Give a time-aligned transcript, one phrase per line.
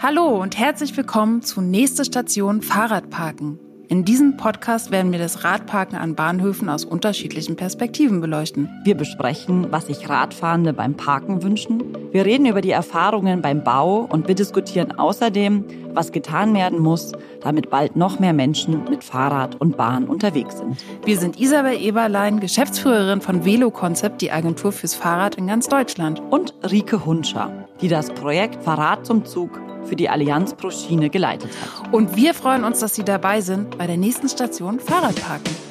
[0.00, 3.58] Hallo und herzlich willkommen zu nächste Station Fahrradparken.
[3.88, 8.68] In diesem Podcast werden wir das Radparken an Bahnhöfen aus unterschiedlichen Perspektiven beleuchten.
[8.84, 11.82] Wir besprechen, was sich Radfahrende beim Parken wünschen.
[12.12, 15.64] Wir reden über die Erfahrungen beim Bau und wir diskutieren außerdem,
[15.94, 17.10] was getan werden muss,
[17.40, 20.76] damit bald noch mehr Menschen mit Fahrrad und Bahn unterwegs sind.
[21.04, 26.22] Wir sind Isabel Eberlein, Geschäftsführerin von Velo Concept, die Agentur fürs Fahrrad in ganz Deutschland.
[26.30, 31.50] Und Rike Hunscher, die das Projekt Fahrrad zum Zug für die Allianz pro Schiene geleitet
[31.50, 31.92] hat.
[31.92, 35.67] Und wir freuen uns, dass Sie dabei sind bei der nächsten Station Fahrradparken.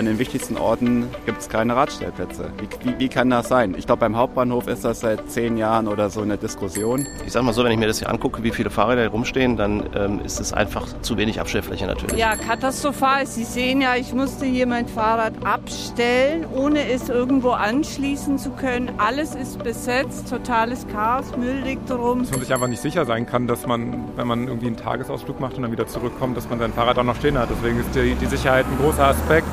[0.00, 2.50] An den wichtigsten Orten gibt es keine Radstellplätze.
[2.56, 3.74] Wie, wie, wie, kann das sein?
[3.76, 7.06] Ich glaube, beim Hauptbahnhof ist das seit zehn Jahren oder so eine Diskussion.
[7.26, 9.58] Ich sage mal so, wenn ich mir das hier angucke, wie viele Fahrräder hier rumstehen,
[9.58, 12.16] dann ähm, ist es einfach zu wenig Abstellfläche natürlich.
[12.16, 13.26] Ja, katastrophal.
[13.26, 18.90] Sie sehen ja, ich musste hier mein Fahrrad abstellen, ohne es irgendwo anschließen zu können.
[18.96, 22.20] Alles ist besetzt, totales Chaos, Müll liegt rum.
[22.20, 25.40] Dass man sich einfach nicht sicher sein kann, dass man, wenn man irgendwie einen Tagesausflug
[25.40, 27.50] macht und dann wieder zurückkommt, dass man sein Fahrrad auch noch stehen hat.
[27.50, 29.48] Deswegen ist die, die Sicherheit ein großer Aspekt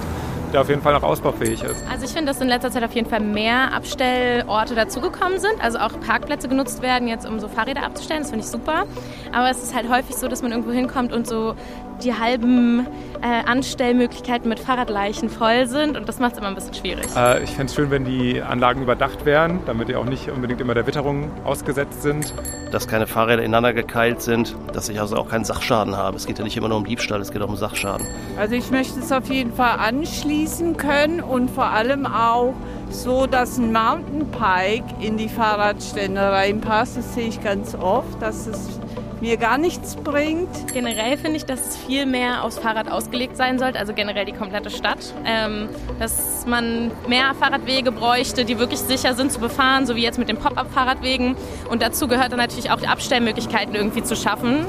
[0.53, 1.83] der auf jeden Fall noch ausbaufähig ist.
[1.89, 5.79] Also ich finde, dass in letzter Zeit auf jeden Fall mehr Abstellorte dazugekommen sind, also
[5.79, 8.85] auch Parkplätze genutzt werden, jetzt um so Fahrräder abzustellen, das finde ich super.
[9.33, 11.55] Aber es ist halt häufig so, dass man irgendwo hinkommt und so
[12.03, 12.85] die halben
[13.21, 17.05] äh, Anstellmöglichkeiten mit Fahrradleichen voll sind und das macht es immer ein bisschen schwierig.
[17.15, 20.61] Äh, ich fände es schön, wenn die Anlagen überdacht wären, damit die auch nicht unbedingt
[20.61, 22.33] immer der Witterung ausgesetzt sind.
[22.71, 26.17] Dass keine Fahrräder ineinander gekeilt sind, dass ich also auch keinen Sachschaden habe.
[26.17, 28.05] Es geht ja nicht immer nur um Diebstahl, es geht auch um Sachschaden.
[28.37, 32.53] Also ich möchte es auf jeden Fall anschließen können und vor allem auch
[32.89, 36.97] so, dass ein Mountainbike in die Fahrradstände reinpasst.
[36.97, 38.79] Das sehe ich ganz oft, dass es
[39.21, 40.73] mir gar nichts bringt.
[40.73, 44.33] Generell finde ich, dass es viel mehr aufs Fahrrad ausgelegt sein sollte, also generell die
[44.33, 45.13] komplette Stadt.
[45.25, 50.19] Ähm, dass man mehr Fahrradwege bräuchte, die wirklich sicher sind zu befahren, so wie jetzt
[50.19, 51.35] mit den Pop-up-Fahrradwegen.
[51.69, 54.65] Und dazu gehört dann natürlich auch die Abstellmöglichkeiten irgendwie zu schaffen.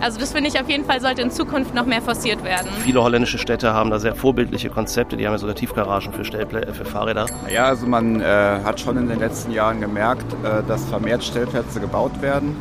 [0.00, 2.68] Also das finde ich auf jeden Fall sollte in Zukunft noch mehr forciert werden.
[2.84, 5.16] Viele holländische Städte haben da sehr vorbildliche Konzepte.
[5.16, 7.26] Die haben ja sogar Tiefgaragen für, Stellplä für Fahrräder.
[7.52, 11.80] Ja, also man äh, hat schon in den letzten Jahren gemerkt, äh, dass vermehrt Stellplätze
[11.80, 12.56] gebaut werden.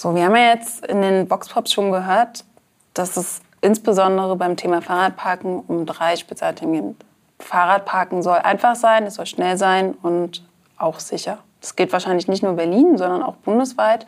[0.00, 2.46] So, wir haben ja jetzt in den Boxpops schon gehört,
[2.94, 7.06] dass es insbesondere beim Thema Fahrradparken um drei Spezialthemen geht.
[7.38, 10.42] Fahrradparken soll einfach sein, es soll schnell sein und
[10.78, 11.36] auch sicher.
[11.60, 14.06] Das geht wahrscheinlich nicht nur Berlin, sondern auch bundesweit.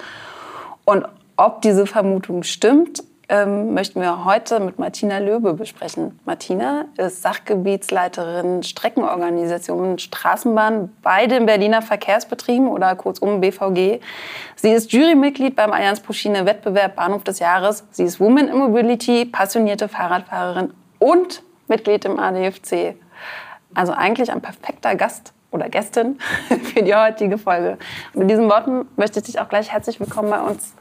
[0.87, 1.05] Und
[1.37, 6.21] ob diese Vermutung stimmt, ähm, möchten wir heute mit Martina Löbe besprechen.
[6.27, 14.01] Martina ist Sachgebietsleiterin Streckenorganisation Straßenbahn bei den Berliner Verkehrsbetrieben oder kurzum BVG.
[14.55, 17.85] Sie ist Jurymitglied beim Allianz Puschine Wettbewerb Bahnhof des Jahres.
[17.91, 22.97] Sie ist Woman in Mobility, passionierte Fahrradfahrerin und Mitglied im ADFC.
[23.73, 26.19] Also eigentlich ein perfekter Gast oder Gästin
[26.75, 27.79] für die heutige Folge.
[28.13, 30.75] Mit diesen Worten möchte ich dich auch gleich herzlich willkommen bei uns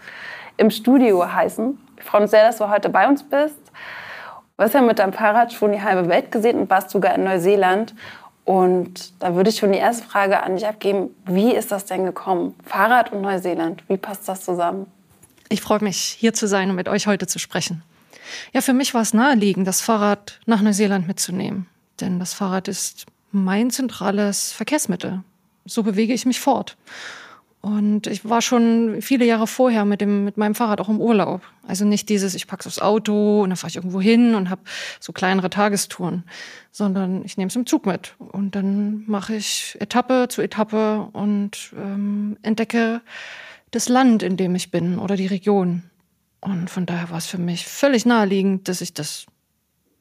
[0.57, 1.77] im Studio heißen.
[1.95, 3.57] Wir freuen uns sehr, dass du heute bei uns bist.
[4.57, 7.23] Du hast ja mit deinem Fahrrad schon die halbe Welt gesehen und warst sogar in
[7.23, 7.95] Neuseeland.
[8.43, 11.15] Und da würde ich schon die erste Frage an dich abgeben.
[11.25, 12.55] Wie ist das denn gekommen?
[12.65, 14.87] Fahrrad und Neuseeland, wie passt das zusammen?
[15.49, 17.83] Ich freue mich, hier zu sein und mit euch heute zu sprechen.
[18.53, 21.67] Ja, für mich war es naheliegend, das Fahrrad nach Neuseeland mitzunehmen.
[21.99, 25.23] Denn das Fahrrad ist mein zentrales Verkehrsmittel.
[25.65, 26.77] So bewege ich mich fort.
[27.61, 31.41] Und ich war schon viele Jahre vorher mit, dem, mit meinem Fahrrad auch im Urlaub.
[31.67, 34.61] Also nicht dieses, ich pack's aufs Auto und dann fahre ich irgendwo hin und habe
[34.99, 36.23] so kleinere Tagestouren,
[36.71, 38.15] sondern ich nehme es im Zug mit.
[38.17, 43.01] Und dann mache ich Etappe zu Etappe und ähm, entdecke
[43.69, 45.83] das Land, in dem ich bin oder die Region.
[46.39, 49.27] Und von daher war es für mich völlig naheliegend, dass ich das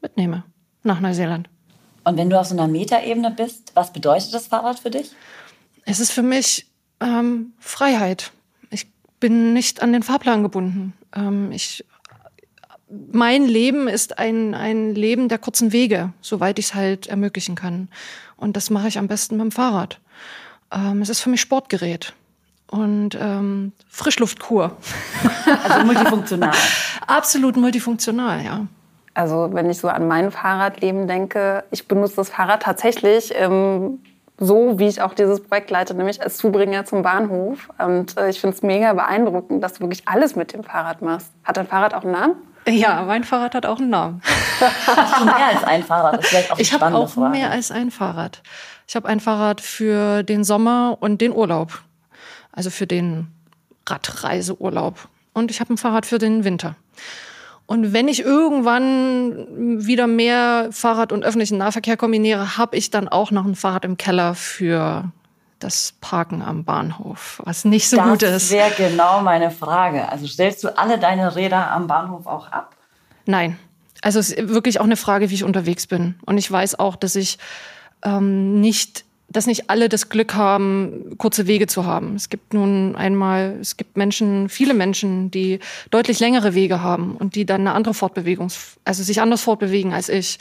[0.00, 0.44] mitnehme
[0.82, 1.50] nach Neuseeland.
[2.04, 5.10] Und wenn du auf so einer Metaebene bist, was bedeutet das Fahrrad für dich?
[5.84, 6.69] Es ist für mich
[7.00, 8.32] ähm, Freiheit.
[8.70, 8.86] Ich
[9.18, 10.92] bin nicht an den Fahrplan gebunden.
[11.14, 11.84] Ähm, ich,
[13.12, 17.88] mein Leben ist ein, ein Leben der kurzen Wege, soweit ich es halt ermöglichen kann.
[18.36, 20.00] Und das mache ich am besten dem Fahrrad.
[20.72, 22.14] Ähm, es ist für mich Sportgerät
[22.70, 24.76] und ähm, Frischluftkur.
[25.64, 26.54] Also multifunktional.
[27.06, 28.66] Absolut multifunktional, ja.
[29.14, 33.98] Also wenn ich so an mein Fahrradleben denke, ich benutze das Fahrrad tatsächlich ähm,
[34.40, 37.68] so, wie ich auch dieses Projekt leite, nämlich als Zubringer zum Bahnhof.
[37.78, 41.30] Und äh, ich finde es mega beeindruckend, dass du wirklich alles mit dem Fahrrad machst.
[41.44, 42.34] Hat dein Fahrrad auch einen Namen?
[42.66, 44.22] Ja, mein Fahrrad hat auch einen Namen.
[44.86, 46.18] Hast du mehr als ein Fahrrad?
[46.18, 47.30] Das ist auch ich habe auch Frage.
[47.30, 48.42] mehr als ein Fahrrad.
[48.88, 51.80] Ich habe ein Fahrrad für den Sommer und den Urlaub.
[52.52, 53.28] also für den
[53.88, 55.08] Radreiseurlaub.
[55.32, 56.76] Und ich habe ein Fahrrad für den Winter.
[57.70, 59.46] Und wenn ich irgendwann
[59.86, 63.96] wieder mehr Fahrrad und öffentlichen Nahverkehr kombiniere, habe ich dann auch noch ein Fahrrad im
[63.96, 65.04] Keller für
[65.60, 68.32] das Parken am Bahnhof, was nicht so das gut ist.
[68.32, 70.08] Das wäre genau meine Frage.
[70.08, 72.74] Also stellst du alle deine Räder am Bahnhof auch ab?
[73.26, 73.56] Nein.
[74.02, 76.16] Also es ist wirklich auch eine Frage, wie ich unterwegs bin.
[76.26, 77.38] Und ich weiß auch, dass ich
[78.02, 82.16] ähm, nicht, dass nicht alle das Glück haben, kurze Wege zu haben.
[82.16, 85.60] Es gibt nun einmal, es gibt Menschen, viele Menschen, die
[85.90, 90.08] deutlich längere Wege haben und die dann eine andere Fortbewegungs, also sich anders fortbewegen als
[90.08, 90.38] ich.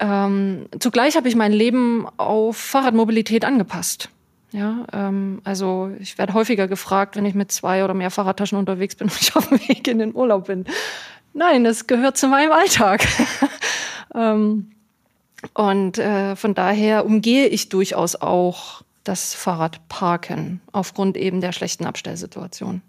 [0.00, 4.08] Ähm, zugleich habe ich mein Leben auf Fahrradmobilität angepasst.
[4.50, 8.96] Ja, ähm, also ich werde häufiger gefragt, wenn ich mit zwei oder mehr Fahrradtaschen unterwegs
[8.96, 10.66] bin und ich auf dem Weg in den Urlaub bin.
[11.34, 13.06] Nein, das gehört zu meinem Alltag.
[14.14, 14.72] ähm,
[15.54, 22.82] und äh, von daher umgehe ich durchaus auch das Fahrradparken aufgrund eben der schlechten Abstellsituation.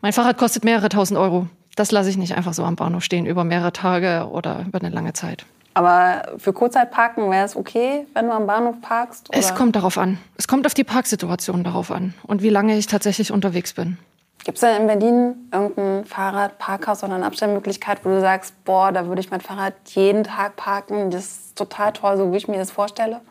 [0.00, 1.48] Mein Fahrrad kostet mehrere tausend Euro.
[1.76, 4.90] Das lasse ich nicht einfach so am Bahnhof stehen über mehrere Tage oder über eine
[4.90, 5.44] lange Zeit.
[5.74, 9.28] Aber für Kurzzeitparken wäre es okay, wenn du am Bahnhof parkst?
[9.28, 9.38] Oder?
[9.38, 10.18] Es kommt darauf an.
[10.36, 13.98] Es kommt auf die Parksituation darauf an und wie lange ich tatsächlich unterwegs bin.
[14.44, 19.06] Gibt es denn in Berlin irgendein Fahrradparkhaus oder eine Abstellmöglichkeit, wo du sagst, boah, da
[19.06, 22.58] würde ich mein Fahrrad jeden Tag parken, das ist total toll, so wie ich mir
[22.58, 23.22] das vorstelle?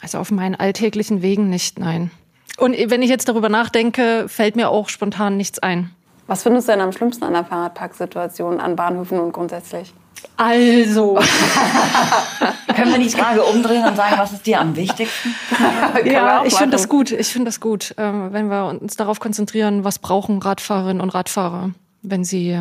[0.00, 2.12] Also auf meinen alltäglichen Wegen nicht, nein.
[2.58, 5.90] Und wenn ich jetzt darüber nachdenke, fällt mir auch spontan nichts ein.
[6.28, 9.92] Was findest du denn am schlimmsten an der Fahrradparksituation an Bahnhöfen und grundsätzlich?
[10.36, 11.14] Also.
[12.74, 15.34] Können wir die Frage umdrehen und sagen, was ist dir am wichtigsten?
[16.04, 17.12] ja, ich finde das gut.
[17.12, 21.70] Ich finde das gut, äh, wenn wir uns darauf konzentrieren, was brauchen Radfahrerinnen und Radfahrer,
[22.02, 22.60] wenn sie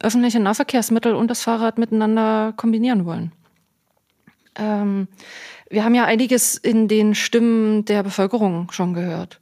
[0.00, 3.32] öffentliche Nahverkehrsmittel und das Fahrrad miteinander kombinieren wollen.
[4.56, 5.08] Ähm,
[5.70, 9.40] wir haben ja einiges in den Stimmen der Bevölkerung schon gehört.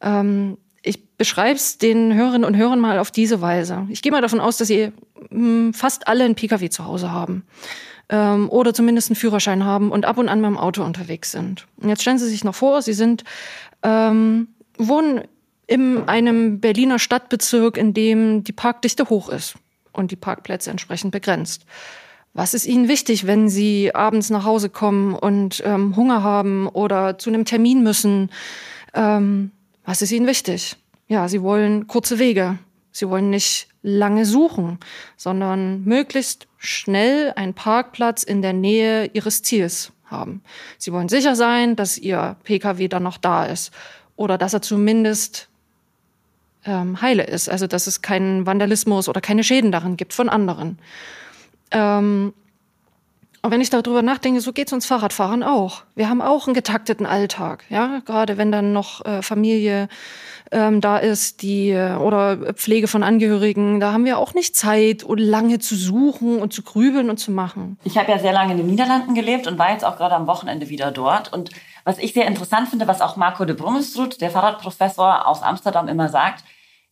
[0.00, 3.86] Ähm, ich beschreibe es den Hörerinnen und Hörern mal auf diese Weise.
[3.88, 4.92] Ich gehe mal davon aus, dass sie
[5.30, 7.44] hm, fast alle einen Pkw zu Hause haben
[8.08, 11.66] ähm, oder zumindest einen Führerschein haben und ab und an mit dem Auto unterwegs sind.
[11.76, 13.24] Und jetzt stellen Sie sich noch vor, Sie sind
[13.82, 15.22] ähm, wohnen
[15.66, 19.54] in einem Berliner Stadtbezirk, in dem die Parkdichte hoch ist
[19.92, 21.64] und die Parkplätze entsprechend begrenzt.
[22.34, 27.18] Was ist Ihnen wichtig, wenn Sie abends nach Hause kommen und ähm, Hunger haben oder
[27.18, 28.30] zu einem Termin müssen?
[28.94, 29.52] Ähm,
[29.84, 30.76] was ist ihnen wichtig?
[31.08, 32.58] Ja, sie wollen kurze Wege.
[32.92, 34.78] Sie wollen nicht lange suchen,
[35.16, 40.42] sondern möglichst schnell einen Parkplatz in der Nähe ihres Ziels haben.
[40.78, 43.72] Sie wollen sicher sein, dass ihr Pkw dann noch da ist
[44.14, 45.48] oder dass er zumindest
[46.64, 50.78] ähm, heile ist, also dass es keinen Vandalismus oder keine Schäden darin gibt von anderen.
[51.70, 52.34] Ähm,
[53.42, 55.82] und wenn ich darüber nachdenke, so geht's uns Fahrradfahrern auch.
[55.96, 59.88] Wir haben auch einen getakteten Alltag, ja, gerade wenn dann noch äh, Familie
[60.52, 65.02] ähm, da ist, die äh, oder Pflege von Angehörigen, da haben wir auch nicht Zeit,
[65.02, 67.78] um lange zu suchen und zu grübeln und zu machen.
[67.82, 70.28] Ich habe ja sehr lange in den Niederlanden gelebt und war jetzt auch gerade am
[70.28, 71.32] Wochenende wieder dort.
[71.32, 71.50] Und
[71.84, 76.08] was ich sehr interessant finde, was auch Marco de Brummestrut, der Fahrradprofessor aus Amsterdam, immer
[76.08, 76.44] sagt: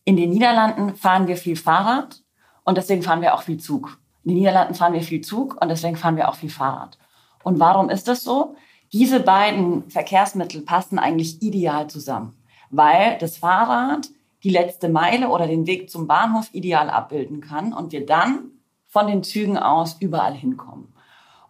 [0.03, 2.21] In den Niederlanden fahren wir viel Fahrrad
[2.63, 4.00] und deswegen fahren wir auch viel Zug.
[4.23, 6.97] In den Niederlanden fahren wir viel Zug und deswegen fahren wir auch viel Fahrrad.
[7.43, 8.55] Und warum ist das so?
[8.93, 12.35] Diese beiden Verkehrsmittel passen eigentlich ideal zusammen,
[12.69, 14.09] weil das Fahrrad
[14.43, 18.51] die letzte Meile oder den Weg zum Bahnhof ideal abbilden kann und wir dann
[18.87, 20.93] von den Zügen aus überall hinkommen.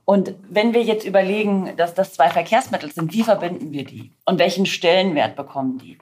[0.05, 4.39] Und wenn wir jetzt überlegen, dass das zwei Verkehrsmittel sind, wie verbinden wir die und
[4.39, 5.98] welchen Stellenwert bekommen die?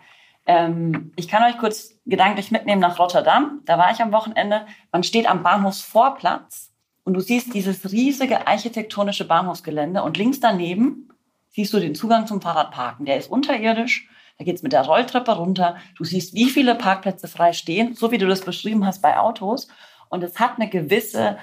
[0.50, 3.62] Ähm, ich kann euch kurz gedanklich mitnehmen nach Rotterdam.
[3.66, 4.66] Da war ich am Wochenende.
[4.92, 11.10] Man steht am Bahnhofsvorplatz und du siehst dieses riesige architektonische Bahnhofsgelände und links daneben
[11.50, 13.06] siehst du den Zugang zum Fahrradparken.
[13.06, 14.10] Der ist unterirdisch.
[14.40, 15.78] Da geht's mit der Rolltreppe runter.
[15.96, 19.68] Du siehst, wie viele Parkplätze frei stehen, so wie du das beschrieben hast bei Autos.
[20.10, 21.38] Und es hat eine gewisse,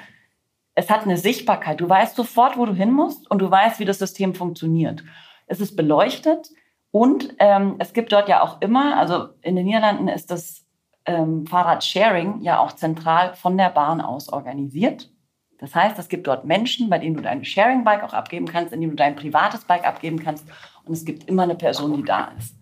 [0.75, 1.81] es hat eine Sichtbarkeit.
[1.81, 5.05] Du weißt sofort, wo du hin musst und du weißt, wie das System funktioniert.
[5.47, 6.51] Es ist beleuchtet.
[6.97, 10.65] Und ähm, es gibt dort ja auch immer, also in den Niederlanden ist das
[11.05, 15.11] ähm, Fahrradsharing ja auch zentral von der Bahn aus organisiert.
[15.59, 18.81] Das heißt, es gibt dort Menschen, bei denen du dein Sharing-Bike auch abgeben kannst, in
[18.81, 20.47] dem du dein privates Bike abgeben kannst.
[20.87, 22.57] Und es gibt immer eine Person, die da ist.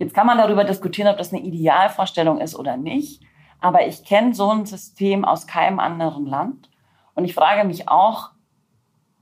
[0.00, 3.22] Jetzt kann man darüber diskutieren, ob das eine Idealvorstellung ist oder nicht.
[3.60, 6.68] Aber ich kenne so ein System aus keinem anderen Land.
[7.14, 8.30] Und ich frage mich auch,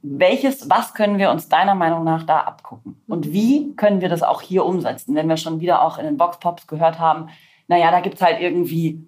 [0.02, 3.00] welches, was können wir uns deiner Meinung nach da abgucken?
[3.06, 5.14] Und wie können wir das auch hier umsetzen?
[5.14, 7.28] Wenn wir schon wieder auch in den Boxpops gehört haben,
[7.66, 9.04] naja, da gibt es halt irgendwie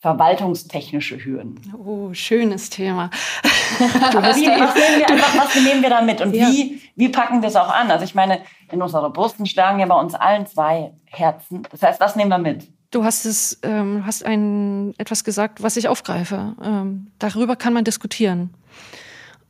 [0.00, 1.60] verwaltungstechnische Hürden.
[1.78, 3.08] Oh, schönes Thema.
[4.02, 6.20] Aber wie, was, nehmen wir einfach, was nehmen wir da mit?
[6.20, 6.48] Und ja.
[6.48, 7.90] wie, wie packen wir es auch an?
[7.90, 8.40] Also ich meine,
[8.72, 11.62] in unserer Brusten schlagen ja bei uns allen zwei Herzen.
[11.70, 12.66] Das heißt, was nehmen wir mit?
[12.90, 16.56] Du hast es, ähm, hast ein etwas gesagt, was ich aufgreife.
[16.62, 18.52] Ähm, darüber kann man diskutieren.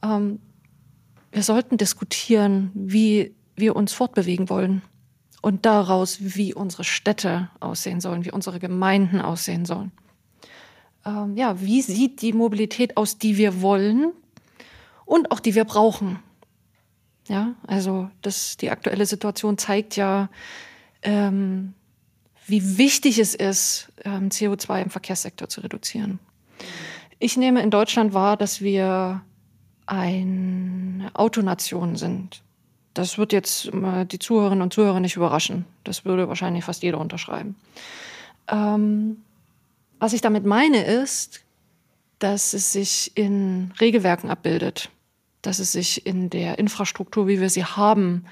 [0.04, 0.38] Ähm,
[1.32, 4.82] wir sollten diskutieren, wie wir uns fortbewegen wollen
[5.40, 9.92] und daraus, wie unsere Städte aussehen sollen, wie unsere Gemeinden aussehen sollen.
[11.04, 14.12] Ähm, ja, wie sieht die Mobilität aus, die wir wollen
[15.04, 16.20] und auch die wir brauchen?
[17.28, 20.28] Ja, also das, die aktuelle Situation zeigt ja,
[21.02, 21.74] ähm,
[22.46, 26.18] wie wichtig es ist, ähm, CO2 im Verkehrssektor zu reduzieren.
[27.18, 29.22] Ich nehme in Deutschland wahr, dass wir
[29.86, 32.42] eine Autonation sind.
[32.94, 35.64] Das wird jetzt die Zuhörerinnen und Zuhörer nicht überraschen.
[35.84, 37.56] Das würde wahrscheinlich fast jeder unterschreiben.
[38.48, 39.22] Ähm,
[39.98, 41.42] was ich damit meine ist,
[42.18, 44.90] dass es sich in Regelwerken abbildet,
[45.42, 48.26] dass es sich in der Infrastruktur, wie wir sie haben,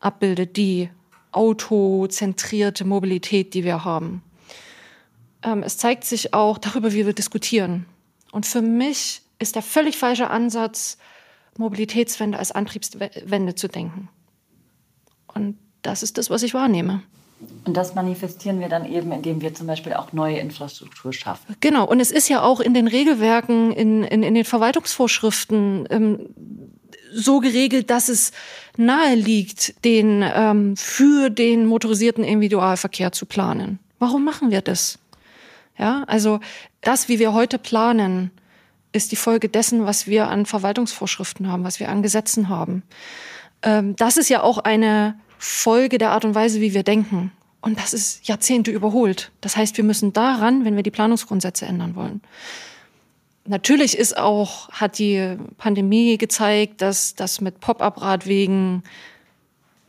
[0.00, 0.90] abbildet, die
[1.30, 4.22] autozentrierte Mobilität, die wir haben.
[5.42, 7.86] Ähm, es zeigt sich auch darüber, wie wir diskutieren.
[8.32, 10.98] Und für mich ist der völlig falsche Ansatz,
[11.58, 14.08] Mobilitätswende als Antriebswende zu denken.
[15.34, 17.02] Und das ist das, was ich wahrnehme.
[17.64, 21.56] Und das manifestieren wir dann eben, indem wir zum Beispiel auch neue Infrastruktur schaffen.
[21.60, 26.20] Genau, und es ist ja auch in den Regelwerken, in, in, in den Verwaltungsvorschriften ähm,
[27.12, 28.32] so geregelt, dass es
[28.76, 33.78] nahe liegt, den ähm, für den motorisierten Individualverkehr zu planen.
[33.98, 34.98] Warum machen wir das?
[35.78, 36.40] Ja, also
[36.80, 38.30] das, wie wir heute planen,
[38.92, 42.82] ist die Folge dessen, was wir an Verwaltungsvorschriften haben, was wir an Gesetzen haben.
[43.62, 47.32] Ähm, das ist ja auch eine Folge der Art und Weise, wie wir denken.
[47.60, 49.30] Und das ist Jahrzehnte überholt.
[49.40, 52.20] Das heißt, wir müssen daran, wenn wir die Planungsgrundsätze ändern wollen.
[53.44, 58.84] Natürlich ist auch, hat die Pandemie gezeigt, dass das mit Pop-up-Radwegen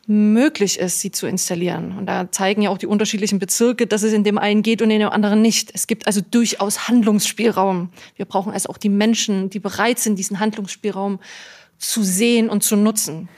[0.05, 1.98] möglich ist, sie zu installieren.
[1.98, 4.91] Und da zeigen ja auch die unterschiedlichen Bezirke, dass es in dem einen geht und
[4.91, 5.72] in dem anderen nicht.
[5.74, 7.89] Es gibt also durchaus Handlungsspielraum.
[8.15, 11.19] Wir brauchen also auch die Menschen, die bereit sind, diesen Handlungsspielraum
[11.77, 13.29] zu sehen und zu nutzen.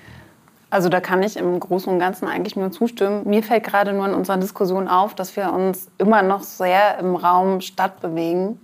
[0.72, 3.28] Also da kann ich im Großen und Ganzen eigentlich nur zustimmen.
[3.28, 7.16] Mir fällt gerade nur in unserer Diskussion auf, dass wir uns immer noch sehr im
[7.16, 8.60] Raum Stadt bewegen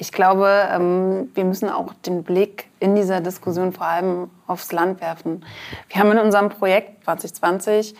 [0.00, 5.02] ich glaube, ähm, wir müssen auch den Blick in dieser Diskussion vor allem aufs Land
[5.02, 5.44] werfen.
[5.90, 7.94] Wir haben in unserem Projekt 2020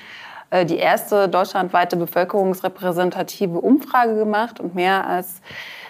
[0.48, 5.42] äh, die erste deutschlandweite bevölkerungsrepräsentative Umfrage gemacht und mehr als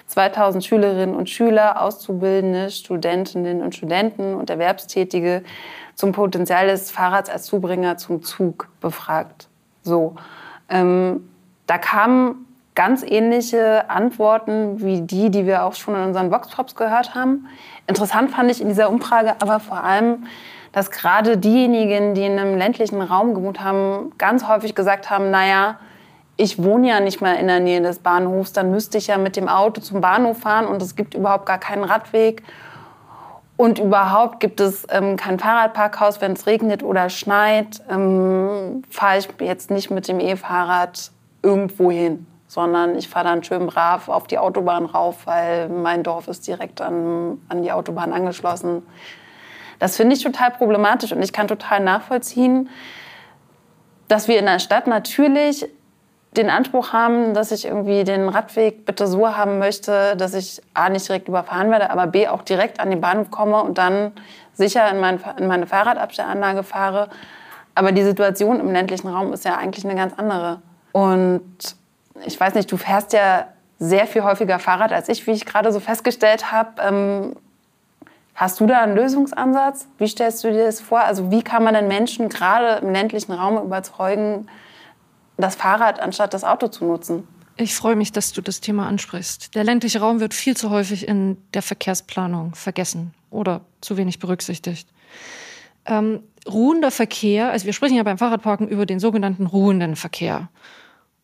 [0.09, 5.45] 2000 Schülerinnen und Schüler, Auszubildende, Studentinnen und Studenten und Erwerbstätige
[5.95, 9.47] zum Potenzial des Fahrrads als Zubringer zum Zug befragt.
[9.83, 10.17] So,
[10.69, 11.29] ähm,
[11.69, 12.47] da kam
[12.81, 17.47] ganz ähnliche Antworten wie die, die wir auch schon in unseren Voxpops gehört haben.
[17.87, 20.25] Interessant fand ich in dieser Umfrage aber vor allem,
[20.73, 25.79] dass gerade diejenigen, die in einem ländlichen Raum gewohnt haben, ganz häufig gesagt haben, naja,
[26.39, 29.37] ich wohne ja nicht mal in der Nähe des Bahnhofs, dann müsste ich ja mit
[29.37, 32.43] dem Auto zum Bahnhof fahren und es gibt überhaupt gar keinen Radweg.
[33.59, 39.29] Und überhaupt gibt es ähm, kein Fahrradparkhaus, wenn es regnet oder schneit, ähm, fahre ich
[39.41, 41.11] jetzt nicht mit dem E-Fahrrad
[41.43, 46.27] irgendwo hin sondern ich fahre dann schön brav auf die Autobahn rauf, weil mein Dorf
[46.27, 48.83] ist direkt an, an die Autobahn angeschlossen.
[49.79, 52.69] Das finde ich total problematisch und ich kann total nachvollziehen,
[54.09, 55.65] dass wir in der Stadt natürlich
[56.37, 60.89] den Anspruch haben, dass ich irgendwie den Radweg bitte so haben möchte, dass ich A
[60.89, 64.11] nicht direkt überfahren werde, aber B auch direkt an den Bahnhof komme und dann
[64.55, 67.11] sicher in, mein, in meine Fahrradabstellanlage fahre.
[67.77, 70.63] Aber die Situation im ländlichen Raum ist ja eigentlich eine ganz andere.
[70.91, 71.79] Und
[72.25, 73.49] ich weiß nicht, du fährst ja
[73.79, 76.81] sehr viel häufiger Fahrrad als ich, wie ich gerade so festgestellt habe.
[76.83, 77.37] Ähm,
[78.35, 79.89] hast du da einen Lösungsansatz?
[79.99, 81.01] Wie stellst du dir das vor?
[81.01, 84.49] Also wie kann man denn Menschen gerade im ländlichen Raum überzeugen,
[85.39, 87.27] das Fahrrad anstatt das Auto zu nutzen?
[87.57, 89.55] Ich freue mich, dass du das Thema ansprichst.
[89.55, 94.89] Der ländliche Raum wird viel zu häufig in der Verkehrsplanung vergessen oder zu wenig berücksichtigt.
[95.87, 100.49] Ähm, ruhender Verkehr, also wir sprechen ja beim Fahrradparken über den sogenannten ruhenden Verkehr.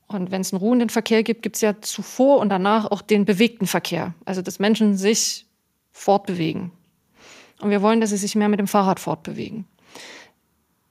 [0.09, 3.25] Und wenn es einen ruhenden Verkehr gibt, gibt es ja zuvor und danach auch den
[3.25, 4.15] bewegten Verkehr.
[4.25, 5.47] Also dass Menschen sich
[5.91, 6.71] fortbewegen.
[7.61, 9.67] Und wir wollen, dass sie sich mehr mit dem Fahrrad fortbewegen.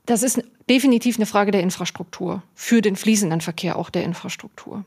[0.05, 4.83] Das ist definitiv eine Frage der Infrastruktur, für den fließenden Verkehr auch der Infrastruktur.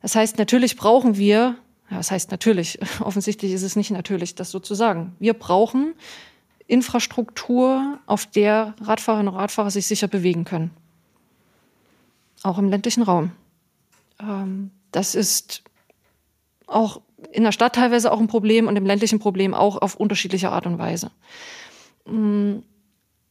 [0.00, 1.56] Das heißt, natürlich brauchen wir,
[1.90, 5.14] ja, das heißt natürlich, offensichtlich ist es nicht natürlich, das so zu sagen.
[5.18, 5.94] Wir brauchen
[6.66, 10.70] Infrastruktur, auf der Radfahrerinnen und Radfahrer sich sicher bewegen können.
[12.42, 13.32] Auch im ländlichen Raum.
[14.22, 15.62] Ähm, das ist
[16.66, 17.00] auch
[17.32, 20.66] in der Stadt teilweise auch ein Problem und im ländlichen Problem auch auf unterschiedliche Art
[20.66, 21.10] und Weise.
[22.06, 22.58] Mm,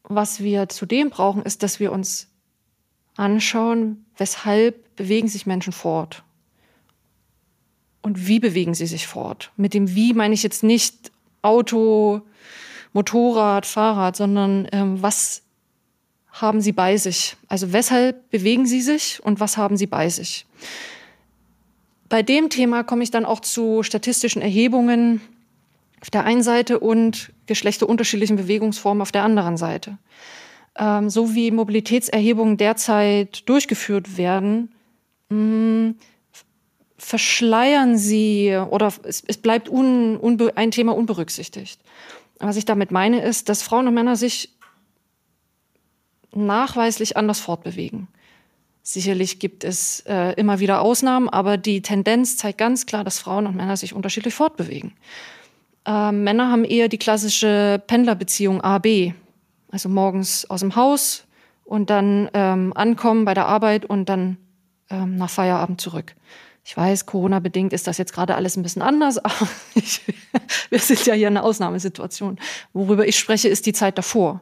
[0.04, 2.28] was wir zudem brauchen, ist, dass wir uns
[3.16, 6.24] anschauen, weshalb bewegen sich Menschen fort
[8.02, 9.52] und wie bewegen sie sich fort.
[9.58, 12.22] Mit dem Wie meine ich jetzt nicht Auto,
[12.94, 15.44] Motorrad, Fahrrad, sondern ähm, was
[16.32, 17.36] haben sie bei sich?
[17.48, 20.46] Also weshalb bewegen sie sich und was haben sie bei sich?
[22.10, 25.22] Bei dem Thema komme ich dann auch zu statistischen Erhebungen
[26.02, 29.98] auf der einen Seite und geschlechterunterschiedlichen Bewegungsformen auf der anderen Seite.
[30.76, 34.72] Ähm, so wie Mobilitätserhebungen derzeit durchgeführt werden,
[35.30, 35.96] mh, mm,
[36.98, 41.80] verschleiern sie oder es, es bleibt un, unbe, ein Thema unberücksichtigt.
[42.40, 44.50] Was ich damit meine, ist, dass Frauen und Männer sich
[46.34, 48.08] nachweislich anders fortbewegen.
[48.84, 53.46] Sicherlich gibt es äh, immer wieder Ausnahmen, aber die Tendenz zeigt ganz klar, dass Frauen
[53.46, 54.94] und Männer sich unterschiedlich fortbewegen.
[55.86, 59.14] Äh, Männer haben eher die klassische Pendlerbeziehung A-B,
[59.72, 61.26] also morgens aus dem Haus
[61.64, 64.38] und dann ähm, ankommen bei der Arbeit und dann
[64.90, 66.16] ähm, nach Feierabend zurück.
[66.64, 70.02] Ich weiß, Corona-bedingt ist das jetzt gerade alles ein bisschen anders, aber ich,
[70.70, 72.40] wir sind ja hier in einer Ausnahmesituation.
[72.74, 74.42] Worüber ich spreche, ist die Zeit davor.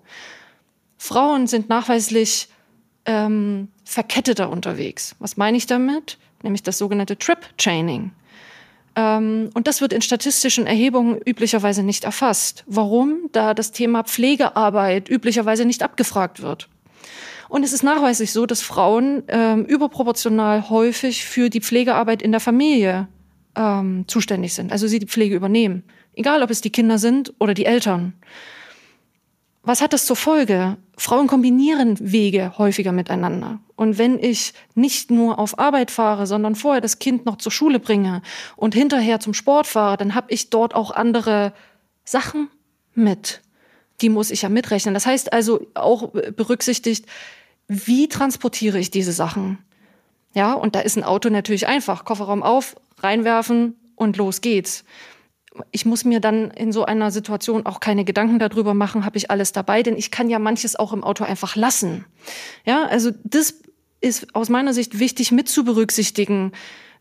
[0.99, 2.49] Frauen sind nachweislich
[3.05, 5.15] ähm, verketteter unterwegs.
[5.17, 6.19] Was meine ich damit?
[6.43, 8.11] Nämlich das sogenannte Trip-Chaining.
[8.95, 12.65] Ähm, und das wird in statistischen Erhebungen üblicherweise nicht erfasst.
[12.67, 13.29] Warum?
[13.31, 16.67] Da das Thema Pflegearbeit üblicherweise nicht abgefragt wird.
[17.47, 22.41] Und es ist nachweislich so, dass Frauen ähm, überproportional häufig für die Pflegearbeit in der
[22.41, 23.07] Familie
[23.55, 24.71] ähm, zuständig sind.
[24.71, 25.83] Also sie die Pflege übernehmen.
[26.13, 28.13] Egal, ob es die Kinder sind oder die Eltern.
[29.63, 30.77] Was hat das zur Folge?
[30.99, 33.59] Frauen kombinieren Wege häufiger miteinander.
[33.77, 37.79] Und wenn ich nicht nur auf Arbeit fahre, sondern vorher das Kind noch zur Schule
[37.79, 38.21] bringe
[38.57, 41.53] und hinterher zum Sport fahre, dann habe ich dort auch andere
[42.03, 42.49] Sachen
[42.95, 43.41] mit.
[44.01, 44.93] Die muss ich ja mitrechnen.
[44.93, 47.05] Das heißt also auch berücksichtigt,
[47.69, 49.59] wie transportiere ich diese Sachen?
[50.33, 52.03] Ja, und da ist ein Auto natürlich einfach.
[52.03, 54.83] Kofferraum auf, reinwerfen und los geht's.
[55.71, 59.31] Ich muss mir dann in so einer Situation auch keine Gedanken darüber machen, habe ich
[59.31, 62.05] alles dabei, denn ich kann ja manches auch im Auto einfach lassen.
[62.65, 63.55] Ja, also das
[64.01, 66.53] ist aus meiner Sicht wichtig mit zu berücksichtigen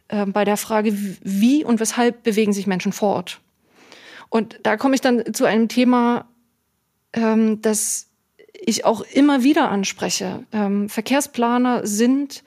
[0.08, 3.40] äh, bei der Frage, wie und weshalb bewegen sich Menschen fort.
[4.28, 6.28] Und da komme ich dann zu einem Thema,
[7.12, 8.08] ähm, das
[8.52, 10.44] ich auch immer wieder anspreche.
[10.52, 12.42] Ähm, Verkehrsplaner sind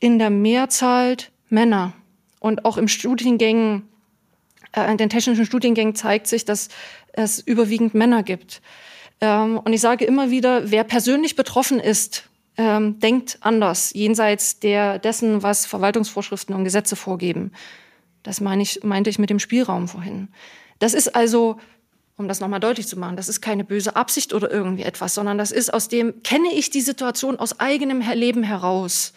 [0.00, 1.16] in der Mehrzahl
[1.48, 1.92] Männer.
[2.40, 3.88] Und auch im Studiengängen,
[4.74, 6.68] in den technischen Studiengängen zeigt sich, dass
[7.12, 8.62] es überwiegend Männer gibt.
[9.20, 12.24] Ähm, und ich sage immer wieder, wer persönlich betroffen ist,
[12.56, 17.52] ähm, denkt anders, jenseits der, dessen, was Verwaltungsvorschriften und Gesetze vorgeben.
[18.22, 20.28] Das meine ich, meinte ich mit dem Spielraum vorhin.
[20.78, 21.58] Das ist also
[22.16, 25.38] um das nochmal deutlich zu machen, das ist keine böse Absicht oder irgendwie etwas, sondern
[25.38, 29.12] das ist aus dem, kenne ich die Situation aus eigenem Leben heraus,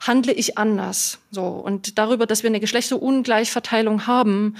[0.00, 1.18] handle ich anders.
[1.30, 1.44] So.
[1.44, 4.56] Und darüber, dass wir eine Geschlechterungleichverteilung haben,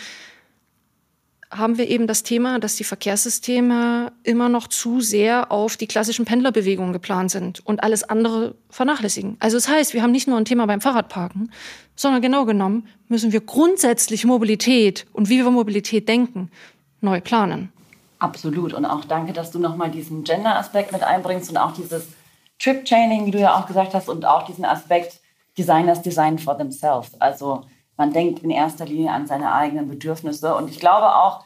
[1.50, 6.24] haben wir eben das Thema, dass die Verkehrssysteme immer noch zu sehr auf die klassischen
[6.24, 9.36] Pendlerbewegungen geplant sind und alles andere vernachlässigen.
[9.40, 11.50] Also das heißt, wir haben nicht nur ein Thema beim Fahrradparken,
[11.96, 16.50] sondern genau genommen müssen wir grundsätzlich Mobilität und wie wir Mobilität denken,
[17.00, 17.72] neu planen.
[18.20, 18.72] Absolut.
[18.72, 22.08] Und auch danke, dass du nochmal diesen Gender-Aspekt mit einbringst und auch dieses
[22.60, 25.18] Trip-Chaining, wie du ja auch gesagt hast, und auch diesen Aspekt
[25.58, 27.20] Designers design for themselves.
[27.20, 27.64] Also
[28.00, 30.54] man denkt in erster Linie an seine eigenen Bedürfnisse.
[30.54, 31.44] Und ich glaube auch,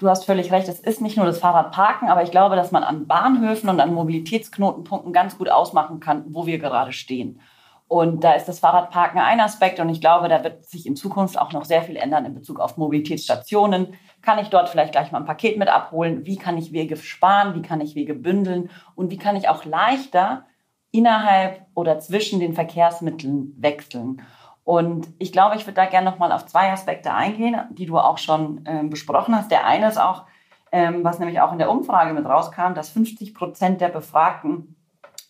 [0.00, 2.82] du hast völlig recht, es ist nicht nur das Fahrradparken, aber ich glaube, dass man
[2.82, 7.38] an Bahnhöfen und an Mobilitätsknotenpunkten ganz gut ausmachen kann, wo wir gerade stehen.
[7.86, 11.38] Und da ist das Fahrradparken ein Aspekt und ich glaube, da wird sich in Zukunft
[11.38, 13.94] auch noch sehr viel ändern in Bezug auf Mobilitätsstationen.
[14.22, 16.26] Kann ich dort vielleicht gleich mal ein Paket mit abholen?
[16.26, 17.54] Wie kann ich Wege sparen?
[17.54, 18.70] Wie kann ich Wege bündeln?
[18.96, 20.46] Und wie kann ich auch leichter
[20.90, 24.22] innerhalb oder zwischen den Verkehrsmitteln wechseln?
[24.64, 27.98] Und ich glaube, ich würde da gerne noch mal auf zwei Aspekte eingehen, die du
[27.98, 29.50] auch schon äh, besprochen hast.
[29.50, 30.24] Der eine ist auch,
[30.70, 34.76] ähm, was nämlich auch in der Umfrage mit rauskam, dass 50 Prozent der Befragten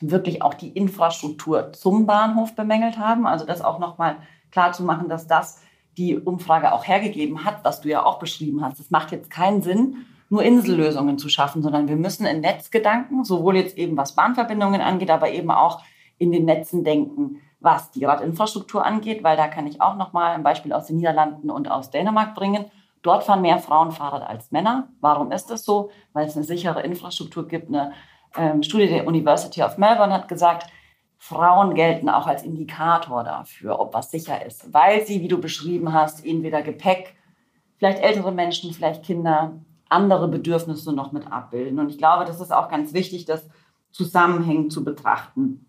[0.00, 3.26] wirklich auch die Infrastruktur zum Bahnhof bemängelt haben.
[3.26, 4.16] Also das auch nochmal
[4.50, 5.62] klar zu machen, dass das
[5.96, 8.80] die Umfrage auch hergegeben hat, was du ja auch beschrieben hast.
[8.80, 13.56] Es macht jetzt keinen Sinn, nur Insellösungen zu schaffen, sondern wir müssen in Netzgedanken, sowohl
[13.56, 15.82] jetzt eben was Bahnverbindungen angeht, aber eben auch
[16.18, 20.42] in den Netzen denken, was die Radinfrastruktur angeht, weil da kann ich auch nochmal ein
[20.42, 22.66] Beispiel aus den Niederlanden und aus Dänemark bringen.
[23.03, 24.88] Dort fahren mehr Frauen Fahrrad als Männer.
[25.01, 25.90] Warum ist das so?
[26.12, 27.92] Weil es eine sichere Infrastruktur gibt, eine
[28.37, 30.66] ähm, Studie der University of Melbourne hat gesagt,
[31.18, 35.92] Frauen gelten auch als Indikator dafür, ob was sicher ist, weil sie, wie du beschrieben
[35.92, 37.14] hast, entweder Gepäck,
[37.79, 41.79] vielleicht ältere Menschen, vielleicht Kinder, andere Bedürfnisse noch mit abbilden.
[41.79, 43.48] Und ich glaube, das ist auch ganz wichtig, das
[43.92, 45.66] zusammenhängend zu betrachten.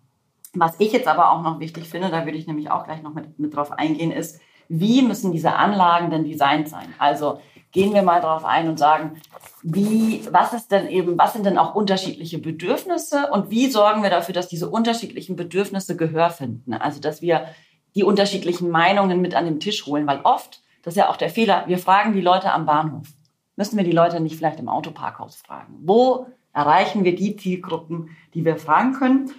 [0.53, 3.13] Was ich jetzt aber auch noch wichtig finde, da würde ich nämlich auch gleich noch
[3.13, 4.39] mit, mit drauf eingehen, ist,
[4.69, 6.93] wie müssen diese Anlagen denn designt sein?
[6.99, 7.39] Also
[7.71, 9.19] gehen wir mal darauf ein und sagen,
[9.63, 14.09] wie, was ist denn eben, was sind denn auch unterschiedliche Bedürfnisse und wie sorgen wir
[14.09, 16.73] dafür, dass diese unterschiedlichen Bedürfnisse Gehör finden?
[16.73, 17.47] Also, dass wir
[17.95, 21.29] die unterschiedlichen Meinungen mit an den Tisch holen, weil oft, das ist ja auch der
[21.29, 23.07] Fehler, wir fragen die Leute am Bahnhof.
[23.55, 25.75] Müssen wir die Leute nicht vielleicht im Autoparkhaus fragen?
[25.81, 29.31] Wo erreichen wir die Zielgruppen, die wir fragen können?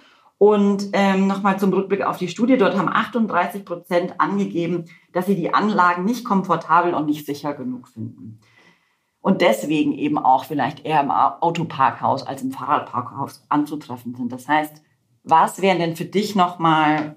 [0.45, 2.55] Und ähm, nochmal zum Rückblick auf die Studie.
[2.55, 7.87] Dort haben 38 Prozent angegeben, dass sie die Anlagen nicht komfortabel und nicht sicher genug
[7.87, 8.39] finden.
[9.21, 14.31] Und deswegen eben auch vielleicht eher im Autoparkhaus als im Fahrradparkhaus anzutreffen sind.
[14.31, 14.83] Das heißt,
[15.23, 17.15] was wären denn für dich nochmal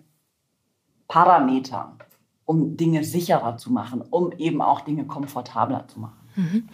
[1.06, 1.98] Parameter,
[2.46, 6.30] um Dinge sicherer zu machen, um eben auch Dinge komfortabler zu machen?
[6.34, 6.68] Mhm.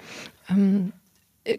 [0.49, 0.93] Ähm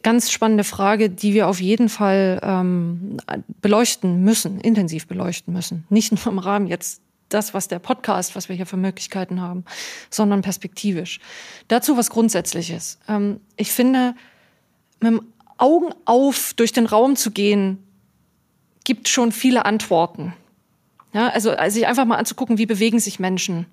[0.01, 3.17] ganz spannende Frage, die wir auf jeden Fall ähm,
[3.61, 5.85] beleuchten müssen, intensiv beleuchten müssen.
[5.89, 9.63] Nicht nur im Rahmen jetzt das, was der Podcast, was wir hier für Möglichkeiten haben,
[10.09, 11.19] sondern perspektivisch.
[11.67, 12.99] Dazu was Grundsätzliches.
[13.07, 14.15] Ähm, ich finde,
[14.99, 15.21] mit dem
[15.57, 17.83] Augen auf durch den Raum zu gehen,
[18.83, 20.33] gibt schon viele Antworten.
[21.13, 23.65] Ja, also, also sich einfach mal anzugucken, wie bewegen sich Menschen.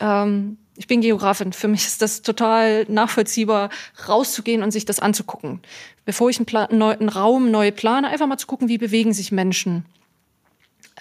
[0.00, 1.52] Ähm, ich bin Geografin.
[1.52, 3.70] Für mich ist das total nachvollziehbar,
[4.08, 5.60] rauszugehen und sich das anzugucken.
[6.04, 9.32] Bevor ich einen, Plan, einen Raum neu plane, einfach mal zu gucken, wie bewegen sich
[9.32, 9.84] Menschen.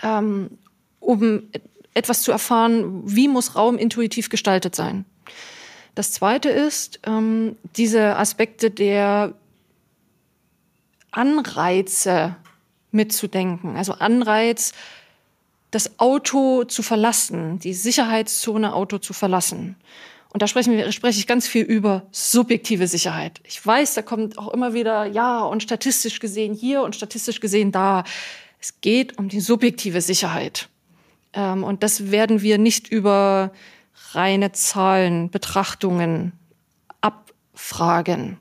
[0.03, 0.57] Ähm,
[0.99, 1.43] um
[1.93, 5.05] etwas zu erfahren, wie muss Raum intuitiv gestaltet sein.
[5.95, 9.33] Das Zweite ist ähm, diese Aspekte der
[11.11, 12.35] Anreize
[12.91, 13.75] mitzudenken.
[13.75, 14.73] Also Anreiz,
[15.71, 19.77] das Auto zu verlassen, die Sicherheitszone Auto zu verlassen.
[20.33, 23.41] Und da sprechen wir, spreche ich ganz viel über subjektive Sicherheit.
[23.43, 27.71] Ich weiß, da kommt auch immer wieder, ja, und statistisch gesehen hier und statistisch gesehen
[27.71, 28.03] da.
[28.59, 30.69] Es geht um die subjektive Sicherheit.
[31.33, 33.51] Ähm, und das werden wir nicht über
[34.13, 36.33] reine Zahlen, Betrachtungen
[37.01, 38.37] abfragen.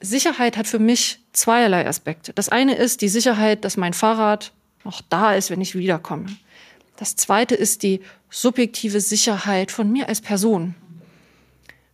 [0.00, 2.32] Sicherheit hat für mich zweierlei Aspekte.
[2.32, 4.52] Das eine ist die Sicherheit, dass mein Fahrrad
[4.86, 6.26] noch da ist, wenn ich wiederkomme.
[6.96, 10.74] Das zweite ist die subjektive Sicherheit von mir als Person.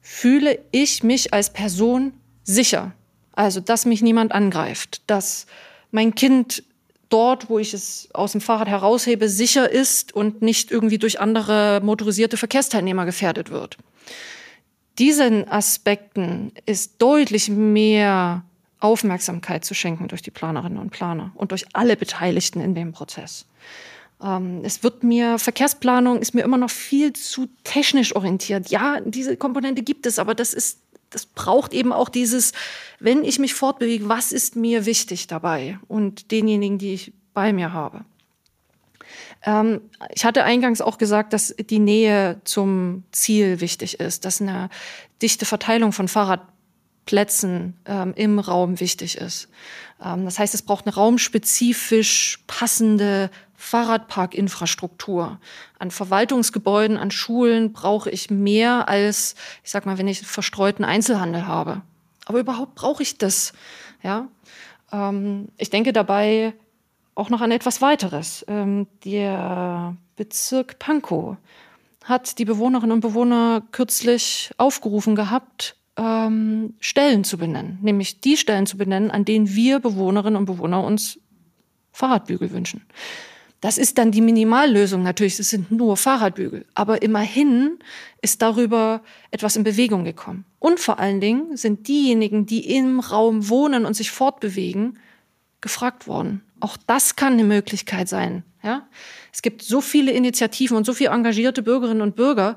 [0.01, 2.13] Fühle ich mich als Person
[2.45, 2.93] sicher?
[3.33, 5.47] Also, dass mich niemand angreift, dass
[5.91, 6.63] mein Kind
[7.09, 11.81] dort, wo ich es aus dem Fahrrad heraushebe, sicher ist und nicht irgendwie durch andere
[11.83, 13.77] motorisierte Verkehrsteilnehmer gefährdet wird.
[14.99, 18.45] Diesen Aspekten ist deutlich mehr
[18.83, 23.47] Aufmerksamkeit zu schenken durch die Planerinnen und Planer und durch alle Beteiligten in dem Prozess.
[24.23, 28.69] Ähm, es wird mir, Verkehrsplanung ist mir immer noch viel zu technisch orientiert.
[28.69, 32.53] Ja, diese Komponente gibt es, aber das ist, das braucht eben auch dieses,
[32.99, 37.73] wenn ich mich fortbewege, was ist mir wichtig dabei und denjenigen, die ich bei mir
[37.73, 38.05] habe.
[39.45, 39.81] Ähm,
[40.15, 44.71] ich hatte eingangs auch gesagt, dass die Nähe zum Ziel wichtig ist, dass eine
[45.21, 46.41] dichte Verteilung von Fahrrad
[47.05, 49.49] Plätzen ähm, im Raum wichtig ist.
[50.03, 55.39] Ähm, das heißt, es braucht eine raumspezifisch passende Fahrradparkinfrastruktur.
[55.79, 61.47] An Verwaltungsgebäuden, an Schulen brauche ich mehr als, ich sag mal, wenn ich verstreuten Einzelhandel
[61.47, 61.83] habe.
[62.27, 63.53] Aber überhaupt brauche ich das.
[64.03, 64.29] Ja?
[64.93, 66.55] Ähm, ich denke dabei
[67.15, 68.45] auch noch an etwas weiteres.
[68.49, 71.37] Ähm, der Bezirk Pankow
[72.05, 78.67] hat die Bewohnerinnen und Bewohner kürzlich aufgerufen gehabt, ähm, Stellen zu benennen, nämlich die Stellen
[78.67, 81.19] zu benennen, an denen wir Bewohnerinnen und Bewohner uns
[81.93, 82.83] Fahrradbügel wünschen.
[83.61, 87.79] Das ist dann die Minimallösung natürlich, es sind nur Fahrradbügel, aber immerhin
[88.21, 90.45] ist darüber etwas in Bewegung gekommen.
[90.59, 94.99] Und vor allen Dingen sind diejenigen, die im Raum wohnen und sich fortbewegen,
[95.61, 96.43] gefragt worden.
[96.59, 98.43] Auch das kann eine Möglichkeit sein.
[98.65, 98.89] Ja?
[99.33, 102.57] Es gibt so viele Initiativen und so viele engagierte Bürgerinnen und Bürger,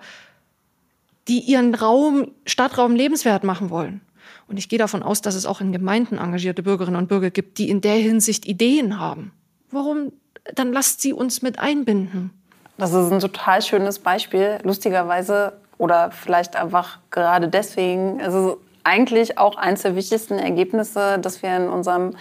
[1.28, 4.02] die ihren Raum, Stadtraum lebenswert machen wollen.
[4.48, 7.58] Und ich gehe davon aus, dass es auch in Gemeinden engagierte Bürgerinnen und Bürger gibt,
[7.58, 9.32] die in der Hinsicht Ideen haben.
[9.72, 10.12] Warum?
[10.54, 12.32] Dann lasst sie uns mit einbinden.
[12.78, 14.60] Das ist ein total schönes Beispiel.
[14.64, 18.20] Lustigerweise oder vielleicht einfach gerade deswegen.
[18.20, 22.16] Es ist eigentlich auch eines der wichtigsten Ergebnisse, dass wir in unserem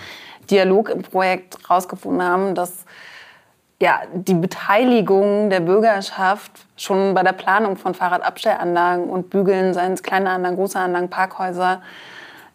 [0.51, 2.85] Dialog im Projekt herausgefunden haben, dass
[3.85, 10.03] ja, die Beteiligung der Bürgerschaft schon bei der Planung von Fahrradabstellanlagen und Bügeln, seien es
[10.03, 11.83] kleine Anlagen, große Anlagen, Parkhäuser,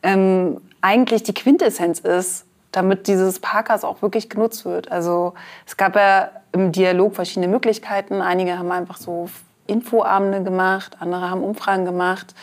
[0.02, 4.92] ähm, eigentlich die Quintessenz ist, damit dieses Parkhaus auch wirklich genutzt wird.
[4.92, 5.36] Also
[5.68, 8.24] es gab ja im Dialog verschiedene Möglichkeiten.
[8.24, 9.30] Einige haben einfach so
[9.68, 12.34] Infoabende gemacht, andere haben Umfragen gemacht.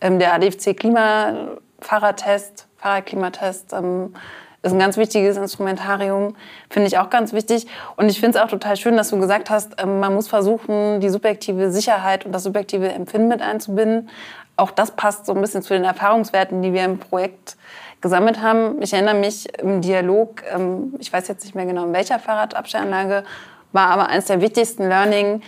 [0.00, 4.14] Ähm, der ADFC Klima Fahrradtest, Fahrradklimatest ähm,
[4.62, 6.34] ist ein ganz wichtiges Instrumentarium,
[6.68, 7.66] finde ich auch ganz wichtig.
[7.96, 11.00] Und ich finde es auch total schön, dass du gesagt hast, ähm, man muss versuchen,
[11.00, 14.08] die subjektive Sicherheit und das subjektive Empfinden mit einzubinden.
[14.56, 17.56] Auch das passt so ein bisschen zu den Erfahrungswerten, die wir im Projekt
[18.00, 18.82] gesammelt haben.
[18.82, 23.24] Ich erinnere mich im Dialog, ähm, ich weiß jetzt nicht mehr genau in welcher Fahrradabstellanlage,
[23.72, 25.42] war aber eines der wichtigsten Learning,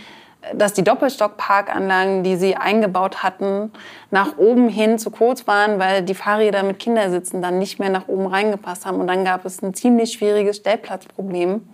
[0.55, 3.73] dass die Doppelstockparkanlagen, die sie eingebaut hatten,
[4.11, 8.09] nach oben hin zu kurz waren, weil die Fahrräder mit Kindersitzen dann nicht mehr nach
[8.09, 9.01] oben reingepasst haben.
[9.01, 11.69] Und dann gab es ein ziemlich schwieriges Stellplatzproblem.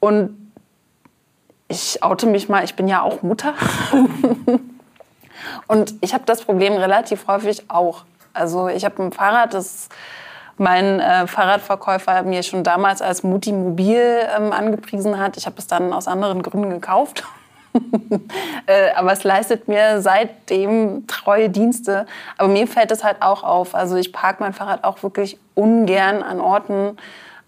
[0.00, 0.52] Und
[1.68, 3.54] ich oute mich mal, ich bin ja auch Mutter.
[5.66, 8.04] Und ich habe das Problem relativ häufig auch.
[8.32, 9.88] Also ich habe ein Fahrrad, das
[10.58, 14.00] mein äh, Fahrradverkäufer mir schon damals als Mutti Mobil
[14.36, 15.36] ähm, angepriesen hat.
[15.36, 17.24] Ich habe es dann aus anderen Gründen gekauft.
[18.66, 22.06] äh, aber es leistet mir seitdem treue Dienste.
[22.38, 23.74] Aber mir fällt es halt auch auf.
[23.74, 26.96] Also ich parke mein Fahrrad auch wirklich ungern an Orten,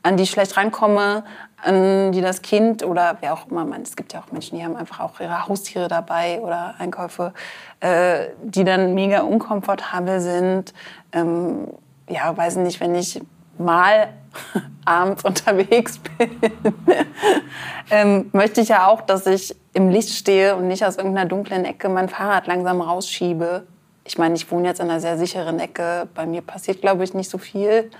[0.02, 1.24] an die ich schlecht rankomme,
[1.62, 4.64] an die das Kind oder wer auch immer, man, es gibt ja auch Menschen, die
[4.64, 7.32] haben einfach auch ihre Haustiere dabei oder Einkäufe,
[7.80, 10.72] äh, die dann mega unkomfortabel sind.
[11.12, 11.68] Ähm,
[12.08, 13.20] ja, weiß nicht, wenn ich
[13.58, 14.08] mal
[14.84, 16.30] abends unterwegs bin,
[17.90, 21.64] ähm, möchte ich ja auch, dass ich im Licht stehe und nicht aus irgendeiner dunklen
[21.64, 23.66] Ecke mein Fahrrad langsam rausschiebe.
[24.04, 26.08] Ich meine, ich wohne jetzt in einer sehr sicheren Ecke.
[26.14, 27.90] Bei mir passiert, glaube ich, nicht so viel.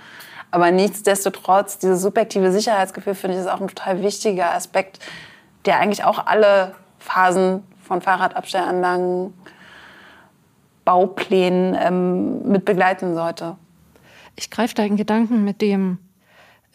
[0.51, 4.99] Aber nichtsdestotrotz, dieses subjektive Sicherheitsgefühl finde ich ist auch ein total wichtiger Aspekt,
[5.65, 9.33] der eigentlich auch alle Phasen von Fahrradabstellanlagen,
[10.85, 13.55] Bauplänen ähm, mit begleiten sollte
[14.39, 15.99] ich greife da in Gedanken mit dem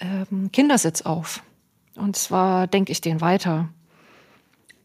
[0.00, 1.42] ähm, Kindersitz auf.
[1.96, 3.68] Und zwar denke ich den weiter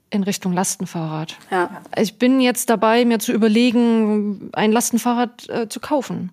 [0.10, 1.38] in Richtung Lastenfahrrad.
[1.52, 1.82] Ja.
[1.98, 6.32] Ich bin jetzt dabei, mir zu überlegen, ein Lastenfahrrad äh, zu kaufen.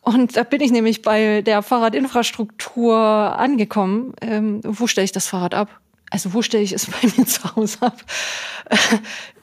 [0.00, 4.14] Und da bin ich nämlich bei der Fahrradinfrastruktur angekommen.
[4.22, 5.80] Ähm, wo stelle ich das Fahrrad ab?
[6.10, 8.02] Also wo stelle ich es bei mir zu Hause ab?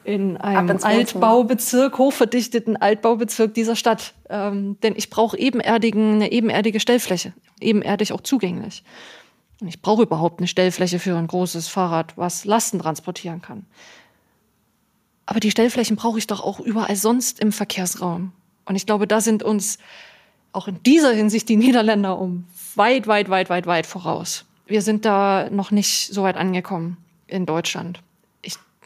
[0.07, 4.13] In einem Altbaubezirk, hochverdichteten Altbaubezirk dieser Stadt.
[4.29, 8.85] Ähm, denn ich brauche ebenerdigen, eine ebenerdige Stellfläche, ebenerdig auch zugänglich.
[9.59, 13.65] Und ich brauche überhaupt eine Stellfläche für ein großes Fahrrad, was Lasten transportieren kann.
[15.25, 18.31] Aber die Stellflächen brauche ich doch auch überall sonst im Verkehrsraum.
[18.63, 19.77] Und ich glaube, da sind uns
[20.53, 24.45] auch in dieser Hinsicht die Niederländer um weit, weit, weit, weit, weit voraus.
[24.67, 26.95] Wir sind da noch nicht so weit angekommen
[27.27, 27.99] in Deutschland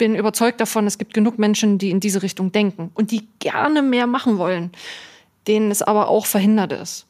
[0.01, 3.83] bin überzeugt davon, es gibt genug Menschen, die in diese Richtung denken und die gerne
[3.83, 4.71] mehr machen wollen,
[5.47, 7.05] denen es aber auch verhindert ist.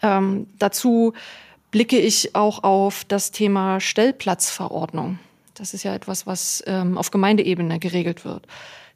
[0.00, 1.14] Ähm, dazu
[1.72, 5.18] blicke ich auch auf das Thema Stellplatzverordnung.
[5.54, 8.46] Das ist ja etwas, was ähm, auf Gemeindeebene geregelt wird.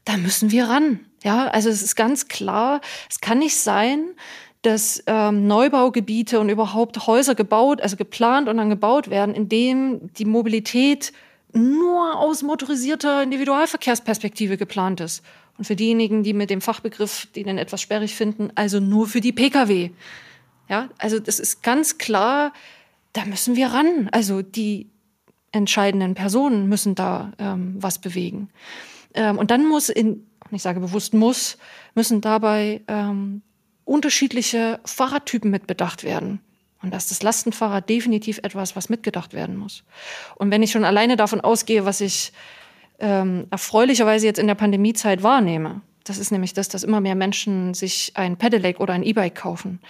[0.04, 1.00] Da müssen wir ran.
[1.24, 2.80] Ja, also es ist ganz klar,
[3.10, 4.04] es kann nicht sein,
[4.62, 10.12] dass ähm, Neubaugebiete und überhaupt Häuser gebaut, also geplant und dann gebaut werden, in dem
[10.14, 11.12] die Mobilität
[11.54, 15.22] nur aus motorisierter Individualverkehrsperspektive geplant ist.
[15.56, 19.32] Und für diejenigen, die mit dem Fachbegriff den etwas sperrig finden, also nur für die
[19.32, 19.90] Pkw.
[20.68, 22.52] Ja, also das ist ganz klar,
[23.12, 24.08] da müssen wir ran.
[24.10, 24.90] Also die
[25.52, 28.50] entscheidenden Personen müssen da ähm, was bewegen.
[29.14, 31.56] Ähm, und dann muss in, ich sage bewusst muss,
[31.94, 33.42] müssen dabei ähm,
[33.84, 36.40] unterschiedliche Fahrradtypen mit bedacht werden.
[36.84, 39.84] Und da ist das Lastenfahrrad definitiv etwas, was mitgedacht werden muss.
[40.36, 42.34] Und wenn ich schon alleine davon ausgehe, was ich
[42.98, 47.72] ähm, erfreulicherweise jetzt in der Pandemiezeit wahrnehme, das ist nämlich das, dass immer mehr Menschen
[47.72, 49.80] sich ein Pedelec oder ein E-Bike kaufen.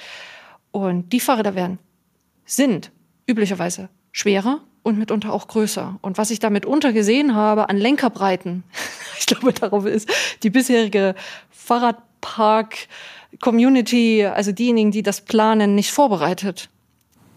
[0.71, 1.81] Und die Fahrräder werden,
[2.45, 2.93] sind
[3.29, 5.99] üblicherweise schwerer und mitunter auch größer.
[6.01, 8.63] Und was ich damit untergesehen habe an Lenkerbreiten,
[9.19, 10.09] ich glaube, darauf ist
[10.45, 11.17] die bisherige
[11.51, 16.69] Fahrradpark-Community, also diejenigen, die das planen, nicht vorbereitet.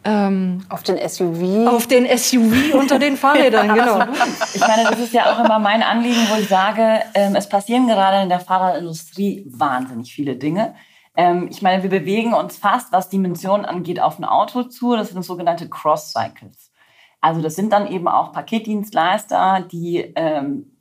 [0.03, 1.67] Ähm, auf den SUV?
[1.67, 4.05] Auf den SUV unter den Fahrrädern, genau.
[4.53, 7.87] Ich meine, das ist ja auch immer mein Anliegen, wo ich sage, ähm, es passieren
[7.87, 10.75] gerade in der Fahrradindustrie wahnsinnig viele Dinge.
[11.15, 14.95] Ähm, ich meine, wir bewegen uns fast, was Dimensionen angeht, auf ein Auto zu.
[14.95, 16.71] Das sind sogenannte Cross-Cycles.
[17.19, 20.77] Also das sind dann eben auch Paketdienstleister, die ähm,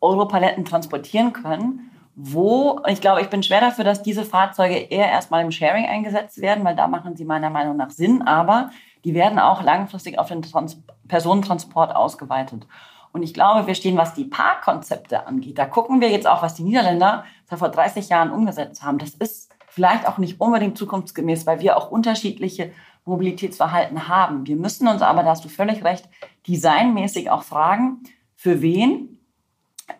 [0.00, 1.87] Europaletten transportieren können
[2.20, 6.40] wo, ich glaube, ich bin schwer dafür, dass diese Fahrzeuge eher erstmal im Sharing eingesetzt
[6.40, 8.70] werden, weil da machen sie meiner Meinung nach Sinn, aber
[9.04, 12.66] die werden auch langfristig auf den Trans Personentransport ausgeweitet.
[13.12, 15.58] Und ich glaube, wir stehen, was die Parkkonzepte angeht.
[15.58, 18.98] Da gucken wir jetzt auch, was die Niederländer vor 30 Jahren umgesetzt haben.
[18.98, 22.72] Das ist vielleicht auch nicht unbedingt zukunftsgemäß, weil wir auch unterschiedliche
[23.04, 24.44] Mobilitätsverhalten haben.
[24.44, 26.08] Wir müssen uns aber, da hast du völlig recht,
[26.48, 28.02] designmäßig auch fragen,
[28.34, 29.17] für wen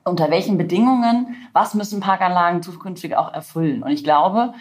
[0.05, 3.83] unter welchen Bedingungen, was müssen Parkanlagen zukünftig auch erfüllen.
[3.83, 4.55] Und ich glaube,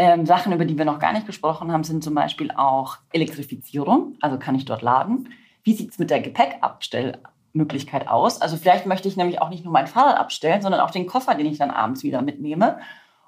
[0.00, 4.14] Ähm, Sachen, über die wir noch gar nicht gesprochen haben, sind zum Beispiel auch Elektrifizierung.
[4.20, 5.30] Also kann ich dort laden?
[5.64, 8.40] Wie sieht es mit der Gepäckabstellmöglichkeit aus?
[8.40, 11.34] Also vielleicht möchte ich nämlich auch nicht nur mein Fahrrad abstellen, sondern auch den Koffer,
[11.34, 12.78] den ich dann abends wieder mitnehme.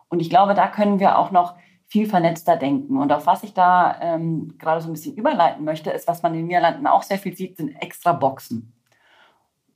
[0.09, 1.57] Und ich glaube, da können wir auch noch
[1.89, 2.99] viel vernetzter denken.
[2.99, 6.35] Und auf was ich da ähm, gerade so ein bisschen überleiten möchte, ist, was man
[6.35, 8.73] in den Niederlanden auch sehr viel sieht, sind extra Boxen,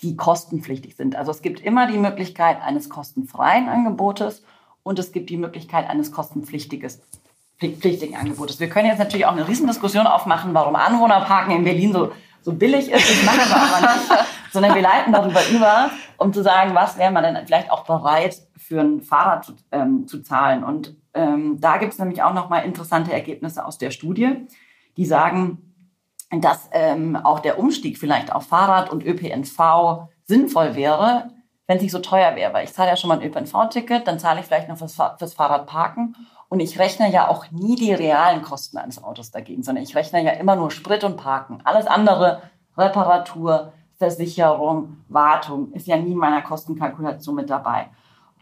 [0.02, 1.16] die kostenpflichtig sind.
[1.16, 4.42] Also es gibt immer die Möglichkeit eines kostenfreien Angebotes
[4.82, 6.90] und es gibt die Möglichkeit eines kostenpflichtigen
[8.14, 8.60] Angebotes.
[8.60, 12.90] Wir können jetzt natürlich auch eine Riesendiskussion aufmachen, warum Anwohnerparken in Berlin so, so billig
[12.90, 13.10] ist.
[13.10, 17.12] Das machen wir aber nicht, sondern wir leiten darüber über, um zu sagen, was wäre
[17.12, 20.64] man denn vielleicht auch bereit, für ein Fahrrad ähm, zu zahlen.
[20.64, 24.46] Und ähm, da gibt es nämlich auch nochmal interessante Ergebnisse aus der Studie,
[24.96, 25.73] die sagen,
[26.30, 31.30] dass ähm, auch der Umstieg vielleicht auf Fahrrad und ÖPNV sinnvoll wäre,
[31.66, 32.52] wenn es nicht so teuer wäre.
[32.52, 35.34] Weil ich zahle ja schon mal ein ÖPNV-Ticket, dann zahle ich vielleicht noch fürs, fürs
[35.34, 36.16] Fahrradparken.
[36.48, 40.22] Und ich rechne ja auch nie die realen Kosten eines Autos dagegen, sondern ich rechne
[40.22, 41.60] ja immer nur Sprit und Parken.
[41.64, 42.42] Alles andere,
[42.76, 47.88] Reparatur, Versicherung, Wartung, ist ja nie in meiner Kostenkalkulation mit dabei.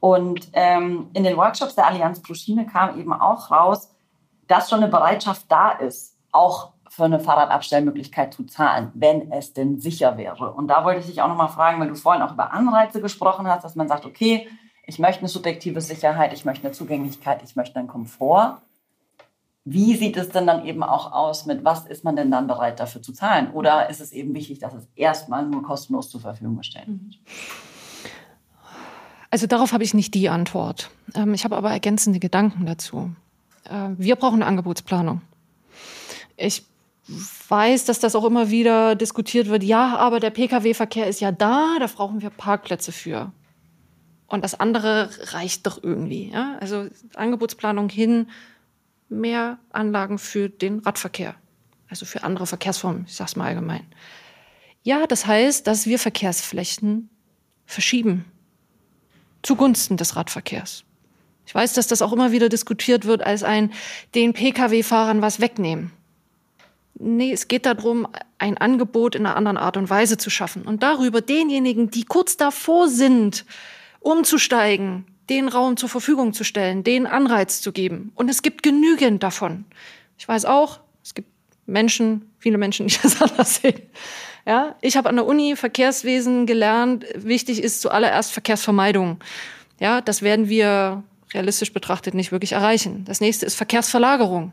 [0.00, 3.94] Und ähm, in den Workshops der Allianz Pro Schiene kam eben auch raus,
[4.48, 9.80] dass schon eine Bereitschaft da ist, auch für eine Fahrradabstellmöglichkeit zu zahlen, wenn es denn
[9.80, 10.52] sicher wäre.
[10.52, 13.48] Und da wollte ich dich auch nochmal fragen, weil du vorhin auch über Anreize gesprochen
[13.48, 14.46] hast, dass man sagt, okay,
[14.86, 18.60] ich möchte eine subjektive Sicherheit, ich möchte eine Zugänglichkeit, ich möchte einen Komfort.
[19.64, 22.78] Wie sieht es denn dann eben auch aus mit, was ist man denn dann bereit
[22.78, 23.52] dafür zu zahlen?
[23.52, 26.98] Oder ist es eben wichtig, dass es erstmal nur kostenlos zur Verfügung gestellt wird?
[26.98, 27.14] Mhm.
[29.30, 30.90] Also darauf habe ich nicht die Antwort.
[31.14, 33.14] Ähm, ich habe aber ergänzende Gedanken dazu.
[33.64, 35.22] Äh, wir brauchen eine Angebotsplanung.
[36.36, 36.66] Ich
[37.08, 39.64] weiß, dass das auch immer wieder diskutiert wird.
[39.64, 43.32] Ja, aber der Pkw-Verkehr ist ja da, da brauchen wir Parkplätze für.
[44.28, 46.30] Und das andere reicht doch irgendwie.
[46.30, 46.56] Ja?
[46.60, 48.28] Also Angebotsplanung hin,
[49.08, 51.34] mehr Anlagen für den Radverkehr,
[51.88, 53.86] also für andere Verkehrsformen, ich sage es mal allgemein.
[54.84, 57.10] Ja, das heißt, dass wir Verkehrsflächen
[57.66, 58.24] verschieben
[59.42, 60.84] zugunsten des Radverkehrs.
[61.46, 63.72] Ich weiß, dass das auch immer wieder diskutiert wird als ein
[64.14, 65.92] den Pkw-Fahrern was wegnehmen.
[66.94, 68.06] Nee, es geht darum,
[68.38, 72.36] ein Angebot in einer anderen Art und Weise zu schaffen und darüber denjenigen, die kurz
[72.36, 73.44] davor sind,
[74.00, 78.12] umzusteigen, den Raum zur Verfügung zu stellen, den Anreiz zu geben.
[78.14, 79.64] Und es gibt genügend davon.
[80.18, 81.28] Ich weiß auch, es gibt
[81.66, 83.80] Menschen, viele Menschen, die das anders sehen.
[84.46, 87.06] Ja, ich habe an der Uni Verkehrswesen gelernt.
[87.14, 89.18] Wichtig ist zuallererst Verkehrsvermeidung.
[89.78, 93.04] Ja, das werden wir realistisch betrachtet nicht wirklich erreichen.
[93.04, 94.52] Das nächste ist Verkehrsverlagerung.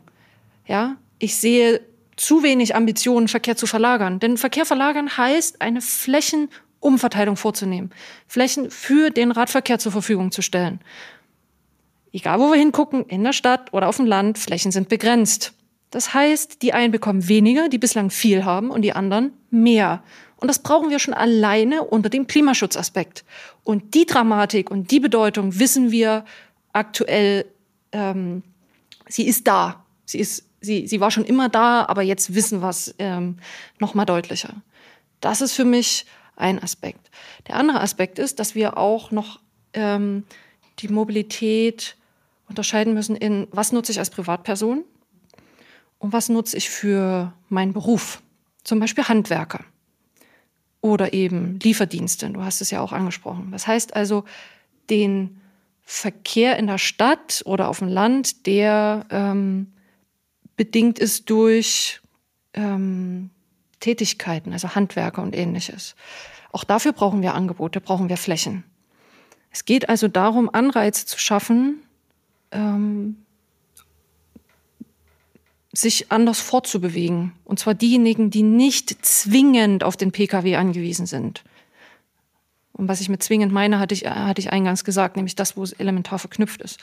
[0.66, 1.80] Ja, ich sehe
[2.20, 4.20] zu wenig Ambitionen, Verkehr zu verlagern.
[4.20, 7.90] Denn Verkehr verlagern heißt, eine Flächenumverteilung vorzunehmen.
[8.26, 10.80] Flächen für den Radverkehr zur Verfügung zu stellen.
[12.12, 15.54] Egal, wo wir hingucken, in der Stadt oder auf dem Land, Flächen sind begrenzt.
[15.90, 20.02] Das heißt, die einen bekommen weniger, die bislang viel haben, und die anderen mehr.
[20.36, 23.24] Und das brauchen wir schon alleine unter dem Klimaschutzaspekt.
[23.64, 26.26] Und die Dramatik und die Bedeutung wissen wir
[26.74, 27.46] aktuell,
[27.92, 28.42] ähm,
[29.08, 29.84] sie ist da.
[30.04, 33.36] Sie, ist, sie, sie war schon immer da, aber jetzt wissen wir es ähm,
[33.78, 34.54] noch mal deutlicher.
[35.20, 37.10] Das ist für mich ein Aspekt.
[37.48, 39.40] Der andere Aspekt ist, dass wir auch noch
[39.74, 40.24] ähm,
[40.78, 41.96] die Mobilität
[42.48, 44.84] unterscheiden müssen in, was nutze ich als Privatperson
[45.98, 48.22] und was nutze ich für meinen Beruf?
[48.64, 49.64] Zum Beispiel Handwerker
[50.80, 52.28] oder eben Lieferdienste.
[52.30, 53.50] Du hast es ja auch angesprochen.
[53.52, 54.24] Das heißt also,
[54.88, 55.40] den
[55.82, 59.72] Verkehr in der Stadt oder auf dem Land, der ähm,
[60.60, 62.02] bedingt ist durch
[62.52, 63.30] ähm,
[63.80, 65.96] Tätigkeiten, also Handwerker und ähnliches.
[66.52, 68.64] Auch dafür brauchen wir Angebote, brauchen wir Flächen.
[69.50, 71.82] Es geht also darum, Anreize zu schaffen,
[72.50, 73.24] ähm,
[75.72, 77.32] sich anders fortzubewegen.
[77.46, 81.42] Und zwar diejenigen, die nicht zwingend auf den Pkw angewiesen sind.
[82.74, 85.62] Und was ich mit zwingend meine, hatte ich, hatte ich eingangs gesagt, nämlich das, wo
[85.62, 86.80] es elementar verknüpft ist.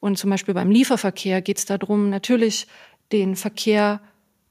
[0.00, 2.66] Und zum Beispiel beim Lieferverkehr geht es darum, natürlich
[3.12, 4.00] den Verkehr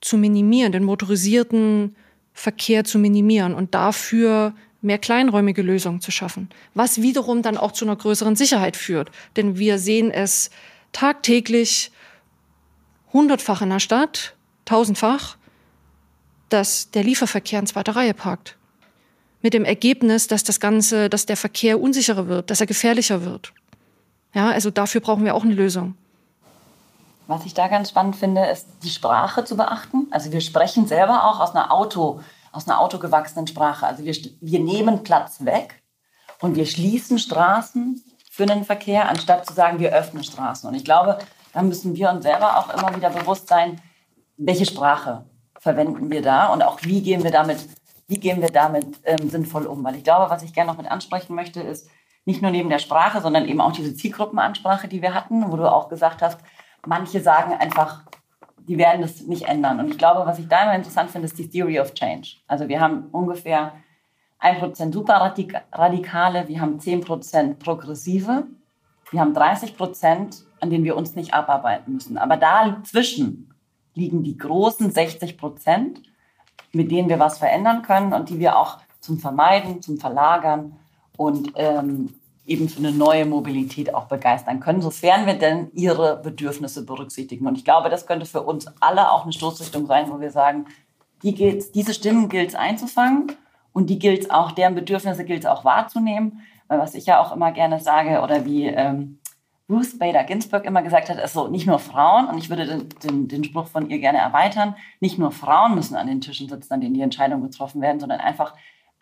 [0.01, 1.95] zu minimieren, den motorisierten
[2.33, 7.85] Verkehr zu minimieren und dafür mehr kleinräumige Lösungen zu schaffen, was wiederum dann auch zu
[7.85, 9.09] einer größeren Sicherheit führt.
[9.35, 10.51] Denn wir sehen es
[10.91, 11.91] tagtäglich
[13.11, 15.37] hundertfach in der Stadt, tausendfach,
[16.49, 18.57] dass der Lieferverkehr in zweiter Reihe parkt.
[19.41, 23.53] Mit dem Ergebnis, dass das Ganze, dass der Verkehr unsicherer wird, dass er gefährlicher wird.
[24.33, 25.95] Ja, also dafür brauchen wir auch eine Lösung.
[27.27, 30.07] Was ich da ganz spannend finde, ist die Sprache zu beachten.
[30.11, 32.21] Also wir sprechen selber auch aus einer Auto,
[32.51, 33.87] aus einer autogewachsenen Sprache.
[33.87, 35.81] Also wir, wir nehmen Platz weg
[36.39, 40.69] und wir schließen Straßen für den Verkehr, anstatt zu sagen, wir öffnen Straßen.
[40.69, 41.17] Und ich glaube,
[41.53, 43.81] dann müssen wir uns selber auch immer wieder bewusst sein,
[44.37, 45.25] welche Sprache
[45.57, 47.57] verwenden wir da und auch wie gehen wir damit,
[48.07, 49.83] wie gehen wir damit ähm, sinnvoll um.
[49.83, 51.89] Weil ich glaube, was ich gerne noch mit ansprechen möchte, ist
[52.25, 55.71] nicht nur neben der Sprache, sondern eben auch diese Zielgruppenansprache, die wir hatten, wo du
[55.71, 56.39] auch gesagt hast,
[56.85, 58.03] manche sagen einfach,
[58.67, 59.79] die werden das nicht ändern.
[59.79, 62.37] Und ich glaube, was ich da immer interessant finde, ist die Theory of Change.
[62.47, 63.73] Also wir haben ungefähr
[64.41, 68.47] 1% Superradikale, wir haben 10% Progressive,
[69.11, 72.17] wir haben 30%, an denen wir uns nicht abarbeiten müssen.
[72.17, 73.53] Aber dazwischen
[73.93, 75.97] liegen die großen 60%,
[76.73, 80.77] mit denen wir was verändern können und die wir auch zum Vermeiden, zum Verlagern
[81.17, 82.13] und ähm,
[82.45, 87.47] eben für eine neue Mobilität auch begeistern können, sofern wir denn ihre Bedürfnisse berücksichtigen.
[87.47, 90.65] Und ich glaube, das könnte für uns alle auch eine Stoßrichtung sein, wo wir sagen,
[91.23, 91.33] die
[91.73, 93.31] diese Stimmen gilt es einzufangen
[93.73, 96.41] und die gilt es auch, deren Bedürfnisse gilt es auch wahrzunehmen.
[96.67, 99.19] Weil was ich ja auch immer gerne sage oder wie ähm,
[99.69, 102.89] Ruth Bader Ginsburg immer gesagt hat, ist so, nicht nur Frauen, und ich würde den,
[103.03, 106.73] den, den Spruch von ihr gerne erweitern, nicht nur Frauen müssen an den Tischen sitzen,
[106.73, 108.53] an denen die Entscheidungen getroffen werden, sondern einfach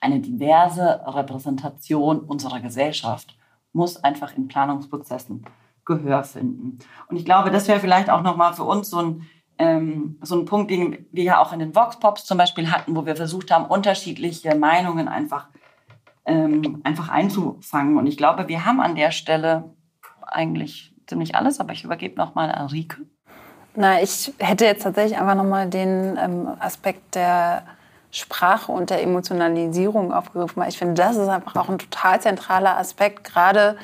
[0.04, 3.38] eine diverse Repräsentation unserer Gesellschaft
[3.72, 5.46] muss einfach in Planungsprozessen
[5.86, 6.80] Gehör finden.
[7.08, 9.28] Und ich glaube, das wäre vielleicht auch nochmal für uns so ein,
[9.58, 12.96] ähm, so ein Punkt, den wir ja auch in den Vox Pops zum Beispiel hatten,
[12.96, 15.48] wo wir versucht haben, unterschiedliche Meinungen einfach,
[16.26, 17.98] ähm, einfach einzufangen.
[17.98, 19.74] Und ich glaube, wir haben an der Stelle
[20.22, 23.02] eigentlich ziemlich alles, aber ich übergebe nochmal an Rike.
[23.76, 27.64] Na, ich hätte jetzt tatsächlich einfach nochmal den ähm, Aspekt der
[28.14, 32.78] Sprache und der Emotionalisierung aufgegriffen, weil ich finde, das ist einfach auch ein total zentraler
[32.78, 33.76] Aspekt, gerade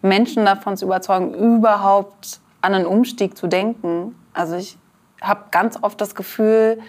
[0.00, 4.18] Menschen davon zu überzeugen, überhaupt an einen Umstieg zu denken.
[4.32, 4.78] Also ich
[5.20, 6.80] habe ganz oft das Gefühl,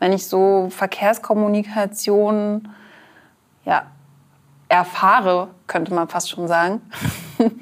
[0.00, 2.68] wenn ich so Verkehrskommunikation
[3.64, 3.84] ja,
[4.68, 6.82] erfahre, könnte man fast schon sagen,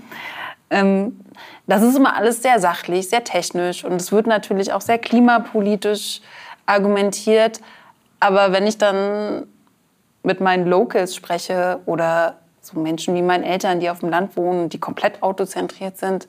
[0.71, 1.21] ähm,
[1.69, 6.21] das ist immer alles sehr sachlich, sehr technisch und es wird natürlich auch sehr klimapolitisch
[6.67, 7.61] argumentiert.
[8.23, 9.49] Aber wenn ich dann
[10.23, 14.69] mit meinen Locals spreche oder so Menschen wie meine Eltern, die auf dem Land wohnen,
[14.69, 16.29] die komplett autozentriert sind,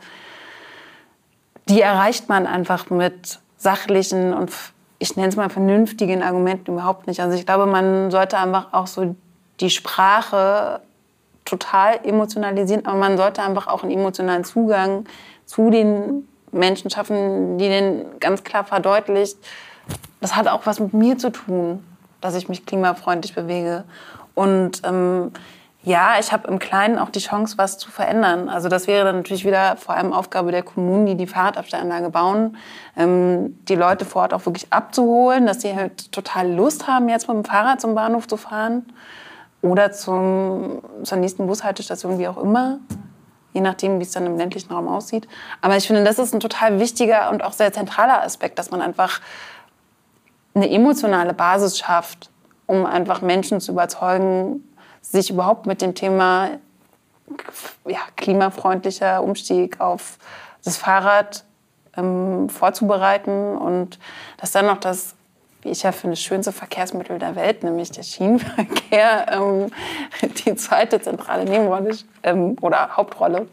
[1.70, 4.52] die erreicht man einfach mit sachlichen und
[4.98, 7.20] ich nenne es mal vernünftigen Argumenten überhaupt nicht.
[7.20, 9.16] Also ich glaube, man sollte einfach auch so
[9.60, 10.82] die Sprache
[11.46, 15.06] total emotionalisieren, aber man sollte einfach auch einen emotionalen Zugang
[15.46, 19.38] zu den Menschen schaffen, die den ganz klar verdeutlicht,
[20.22, 21.84] das hat auch was mit mir zu tun,
[22.22, 23.84] dass ich mich klimafreundlich bewege.
[24.36, 25.32] Und ähm,
[25.84, 28.48] ja, ich habe im Kleinen auch die Chance, was zu verändern.
[28.48, 32.58] Also das wäre dann natürlich wieder vor allem Aufgabe der Kommunen, die die Fahrradabstellanlage bauen,
[32.96, 37.28] ähm, die Leute vor Ort auch wirklich abzuholen, dass sie halt total Lust haben, jetzt
[37.28, 38.86] mit dem Fahrrad zum Bahnhof zu fahren
[39.62, 42.80] oder zum, zur nächsten Bushaltestation, wie auch immer
[43.54, 45.28] je nachdem, wie es dann im ländlichen Raum aussieht.
[45.62, 48.82] Aber ich finde, das ist ein total wichtiger und auch sehr zentraler Aspekt, dass man
[48.82, 49.22] einfach
[50.54, 52.30] eine emotionale Basis schafft,
[52.68, 54.64] um einfach Menschen zu überzeugen,
[55.02, 56.52] sich überhaupt mit dem Thema
[57.86, 60.18] ja, klimafreundlicher Umstieg auf
[60.64, 61.44] das Fahrrad
[61.98, 64.00] ähm, vorzubereiten und
[64.38, 65.16] dass dann noch das,
[65.62, 69.72] wie ich ja finde, schönste Verkehrsmittel der Welt, nämlich der Schienenverkehr, ähm,
[70.46, 73.48] die zweite zentrale Nebenrolle ähm, oder Hauptrolle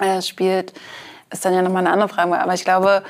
[0.00, 0.74] äh, spielt,
[1.30, 2.38] ist dann ja nochmal eine andere Frage.
[2.38, 3.02] Aber ich glaube,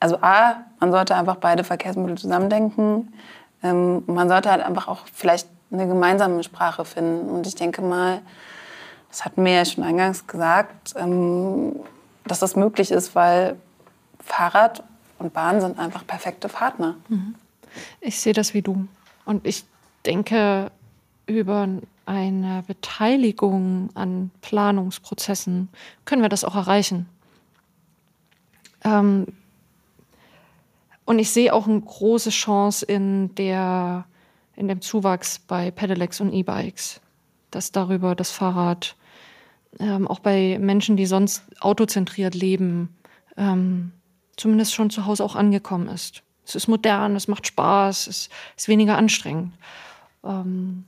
[0.00, 3.12] also A, man sollte einfach beide Verkehrsmittel zusammendenken.
[3.62, 7.28] Ähm, man sollte halt einfach auch vielleicht eine gemeinsame Sprache finden.
[7.28, 8.22] Und ich denke mal,
[9.10, 11.76] das hatten wir ja schon eingangs gesagt, ähm,
[12.24, 13.56] dass das möglich ist, weil
[14.20, 14.82] Fahrrad
[15.18, 16.96] und Bahn sind einfach perfekte Partner.
[17.08, 17.34] Mhm.
[18.00, 18.88] Ich sehe das wie du.
[19.24, 19.64] Und ich
[20.06, 20.70] denke,
[21.26, 21.68] über
[22.06, 25.68] eine Beteiligung an Planungsprozessen
[26.04, 27.08] können wir das auch erreichen.
[28.82, 29.26] Ähm,
[31.10, 34.04] und ich sehe auch eine große Chance in, der,
[34.54, 37.00] in dem Zuwachs bei Pedelecs und E-Bikes,
[37.50, 38.94] dass darüber das Fahrrad
[39.80, 42.96] ähm, auch bei Menschen, die sonst autozentriert leben,
[43.36, 43.90] ähm,
[44.36, 46.22] zumindest schon zu Hause auch angekommen ist.
[46.46, 49.52] Es ist modern, es macht Spaß, es ist weniger anstrengend.
[50.22, 50.84] Ähm,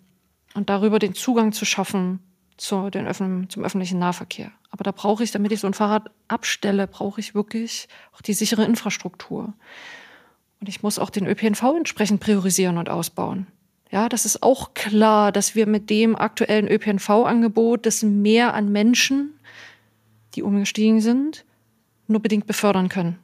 [0.55, 2.21] und darüber den Zugang zu schaffen
[2.59, 4.53] zu den Öffn zum öffentlichen Nahverkehr.
[4.71, 8.35] Aber da brauche ich, damit ich so ein Fahrrad abstelle, brauche ich wirklich auch die
[8.35, 9.53] sichere Infrastruktur.
[10.63, 13.49] Und ich muss auch den ÖPNV entsprechend priorisieren und ausbauen.
[13.91, 19.35] Ja, das ist auch klar, dass wir mit dem aktuellen ÖPNV-Angebot das mehr an Menschen,
[20.37, 21.45] die umgestiegen sind,
[22.07, 23.19] nur bedingt befördern können.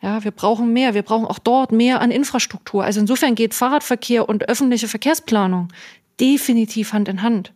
[0.00, 0.94] Ja, wir brauchen mehr.
[0.94, 2.84] Wir brauchen auch dort mehr an Infrastruktur.
[2.84, 5.68] Also insofern geht Fahrradverkehr und öffentliche Verkehrsplanung
[6.18, 7.52] definitiv Hand in Hand.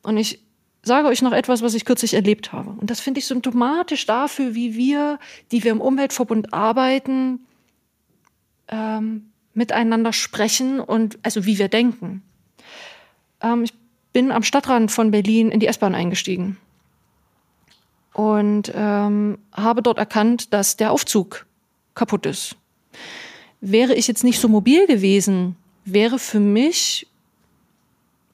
[0.00, 0.40] Und ich
[0.82, 2.70] sage euch noch etwas, was ich kürzlich erlebt habe.
[2.70, 5.18] Und das finde ich symptomatisch dafür, wie wir,
[5.52, 7.40] die wir im Umweltverbund arbeiten,
[8.70, 12.22] ähm, miteinander sprechen und also wie wir denken.
[13.42, 13.74] Ähm, ich
[14.12, 16.56] bin am Stadtrand von Berlin in die S-Bahn eingestiegen
[18.12, 21.46] und ähm, habe dort erkannt, dass der Aufzug
[21.94, 22.56] kaputt ist.
[23.60, 27.06] Wäre ich jetzt nicht so mobil gewesen, wäre für mich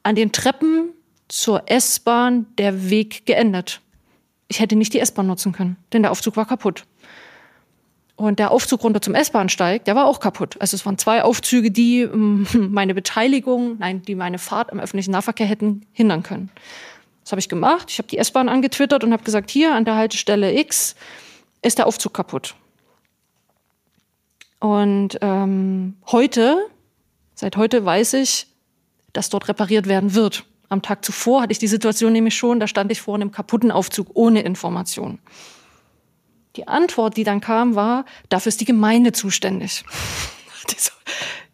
[0.03, 0.91] an den Treppen
[1.28, 3.80] zur S-Bahn der Weg geendet.
[4.49, 6.84] Ich hätte nicht die S-Bahn nutzen können, denn der Aufzug war kaputt.
[8.17, 10.57] Und der Aufzug runter zum S-Bahnsteig, der war auch kaputt.
[10.59, 15.11] Also es waren zwei Aufzüge, die ähm, meine Beteiligung, nein, die meine Fahrt im öffentlichen
[15.11, 16.51] Nahverkehr hätten hindern können.
[17.23, 17.91] Das habe ich gemacht.
[17.91, 20.97] Ich habe die S-Bahn angetwittert und habe gesagt, hier an der Haltestelle X
[21.61, 22.55] ist der Aufzug kaputt.
[24.61, 26.57] Und ähm, heute,
[27.35, 28.47] seit heute weiß ich,
[29.12, 30.45] dass dort repariert werden wird.
[30.69, 33.71] Am Tag zuvor hatte ich die Situation nämlich schon, da stand ich vor einem kaputten
[33.71, 35.19] Aufzug ohne Information.
[36.57, 39.85] Die Antwort, die dann kam, war, dafür ist die Gemeinde zuständig.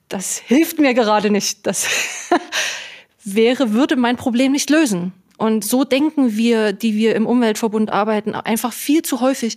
[0.08, 1.66] Das hilft mir gerade nicht.
[1.66, 1.88] Das
[3.24, 5.12] wäre, würde mein Problem nicht lösen.
[5.38, 9.56] Und so denken wir, die wir im Umweltverbund arbeiten, einfach viel zu häufig,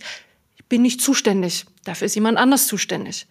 [0.56, 1.66] ich bin nicht zuständig.
[1.84, 3.26] Dafür ist jemand anders zuständig.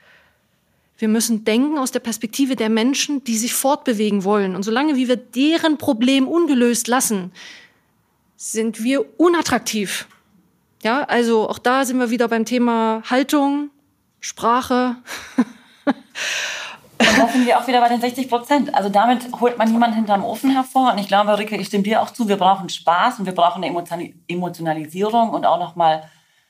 [0.99, 4.55] Wir müssen denken aus der Perspektive der Menschen, die sich fortbewegen wollen.
[4.55, 7.32] Und solange wie wir deren Problem ungelöst lassen,
[8.38, 10.07] sind wir unattraktiv.
[10.86, 13.71] Ja, also auch da sind wir wieder beim Thema Haltung,
[14.19, 14.97] Sprache.
[15.88, 18.75] Und da sind wir auch wieder bei den 60 Prozent.
[18.75, 20.93] Also damit holt man niemanden hinterm Ofen hervor.
[20.93, 23.63] Und ich glaube, Ricke, ich stimme dir auch zu, wir brauchen Spaß und wir brauchen
[23.63, 26.03] eine Emotionalisierung und auch nochmal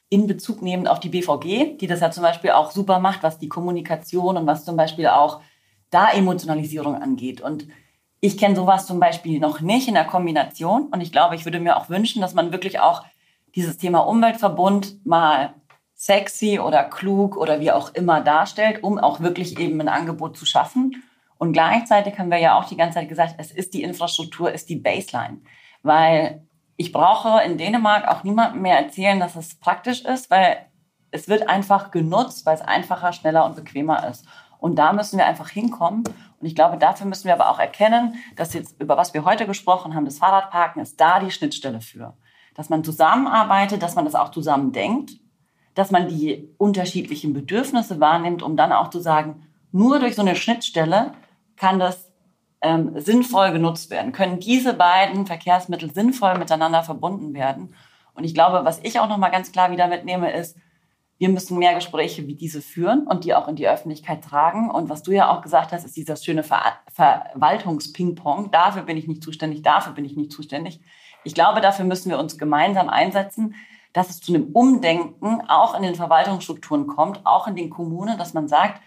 [0.10, 3.40] in Bezug nehmend auf die BVG, die das ja zum Beispiel auch super macht, was
[3.40, 5.40] die Kommunikation und was zum Beispiel auch
[5.92, 7.40] da Emotionalisierung angeht.
[7.40, 7.68] Und
[8.20, 10.88] ich kenne sowas zum Beispiel noch nicht in der Kombination.
[10.92, 13.06] Und ich glaube, ich würde mir auch wünschen, dass man wirklich auch
[13.56, 15.56] dieses Thema Umweltverbund mal
[15.94, 20.46] sexy oder klug oder wie auch immer darstellt, um auch wirklich eben ein Angebot zu
[20.46, 21.04] schaffen.
[21.38, 24.70] Und gleichzeitig haben wir ja auch die ganze Zeit gesagt, es ist die Infrastruktur, ist
[24.70, 25.42] die Baseline.
[25.84, 26.46] Weil
[26.78, 30.58] ich brauche in Dänemark auch niemandem mehr erzählen, dass es praktisch ist, weil
[31.12, 34.26] es wird einfach genutzt, weil es einfacher, schneller und bequemer ist.
[34.58, 36.04] Und da müssen wir einfach hinkommen.
[36.40, 39.46] Und ich glaube, dafür müssen wir aber auch erkennen, dass jetzt, über was wir heute
[39.46, 42.18] gesprochen haben, das Fahrradparken ist da die Schnittstelle für.
[42.56, 45.12] Dass man zusammenarbeitet, dass man das auch zusammen denkt,
[45.76, 50.36] dass man die unterschiedlichen Bedürfnisse wahrnimmt, um dann auch zu sagen, nur durch so eine
[50.36, 51.14] Schnittstelle
[51.58, 52.12] kann das
[52.62, 57.76] ähm, sinnvoll genutzt werden, können diese beiden Verkehrsmittel sinnvoll miteinander verbunden werden.
[58.14, 60.58] Und ich glaube, was ich auch noch mal ganz klar wieder mitnehme, ist,
[61.18, 64.70] wir müssen mehr Gespräche wie diese führen und die auch in die Öffentlichkeit tragen.
[64.70, 68.52] Und was du ja auch gesagt hast, ist dieser schöne Ver Verwaltungsping-Pong.
[68.52, 70.82] Dafür bin ich nicht zuständig, dafür bin ich nicht zuständig.
[71.26, 73.56] Ich glaube, dafür müssen wir uns gemeinsam einsetzen,
[73.94, 78.34] dass es zu einem Umdenken auch in den Verwaltungsstrukturen kommt, auch in den Kommunen, dass
[78.34, 78.82] man sagt,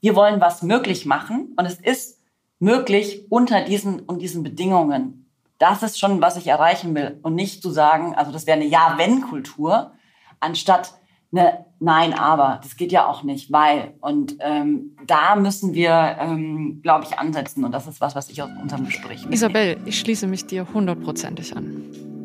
[0.00, 1.54] wir wollen was möglich machen.
[1.56, 2.20] Und es ist
[2.58, 5.30] möglich unter diesen und diesen Bedingungen.
[5.58, 7.18] Das ist schon, was ich erreichen will.
[7.22, 9.92] Und nicht zu sagen, also das wäre eine Ja-Wenn-Kultur,
[10.38, 10.94] anstatt
[11.32, 12.60] eine Nein, aber.
[12.62, 13.94] Das geht ja auch nicht, weil.
[14.00, 17.64] Und ähm, da müssen wir, ähm, glaube ich, ansetzen.
[17.64, 19.34] Und das ist was, was ich aus unserem Gespräch mitnehme.
[19.34, 21.82] Isabel, ich schließe mich dir hundertprozentig an.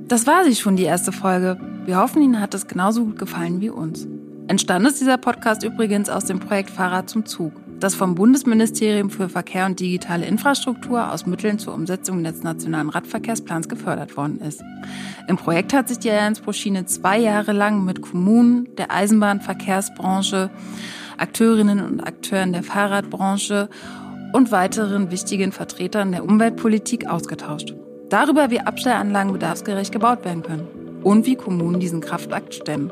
[0.09, 1.57] Das war sie schon, die erste Folge.
[1.85, 4.05] Wir hoffen, Ihnen hat es genauso gut gefallen wie uns.
[4.47, 9.29] Entstanden ist dieser Podcast übrigens aus dem Projekt Fahrrad zum Zug das vom Bundesministerium für
[9.29, 14.63] Verkehr und digitale Infrastruktur aus Mitteln zur Umsetzung des nationalen Radverkehrsplans gefördert worden ist.
[15.27, 20.49] Im Projekt hat sich die Allianz pro Schiene zwei Jahre lang mit Kommunen, der Eisenbahnverkehrsbranche,
[21.17, 23.69] Akteurinnen und Akteuren der Fahrradbranche
[24.33, 27.73] und weiteren wichtigen Vertretern der Umweltpolitik ausgetauscht.
[28.09, 30.67] Darüber, wie Abstellanlagen bedarfsgerecht gebaut werden können
[31.03, 32.91] und wie Kommunen diesen Kraftakt stemmen.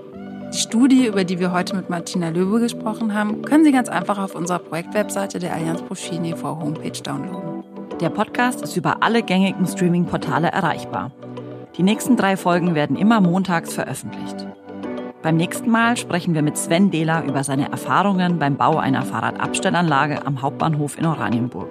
[0.54, 4.20] Die Studie, über die wir heute mit Martina Löwe gesprochen haben, können Sie ganz einfach
[4.20, 5.96] auf unserer Projektwebseite der Allianz pro
[6.36, 7.64] vor Homepage downloaden.
[8.00, 11.12] Der Podcast ist über alle gängigen Streaming-Portale erreichbar.
[11.76, 14.46] Die nächsten drei Folgen werden immer montags veröffentlicht.
[15.24, 20.28] Beim nächsten Mal sprechen wir mit Sven Dehler über seine Erfahrungen beim Bau einer Fahrradabstellanlage
[20.28, 21.70] am Hauptbahnhof in Oranienburg.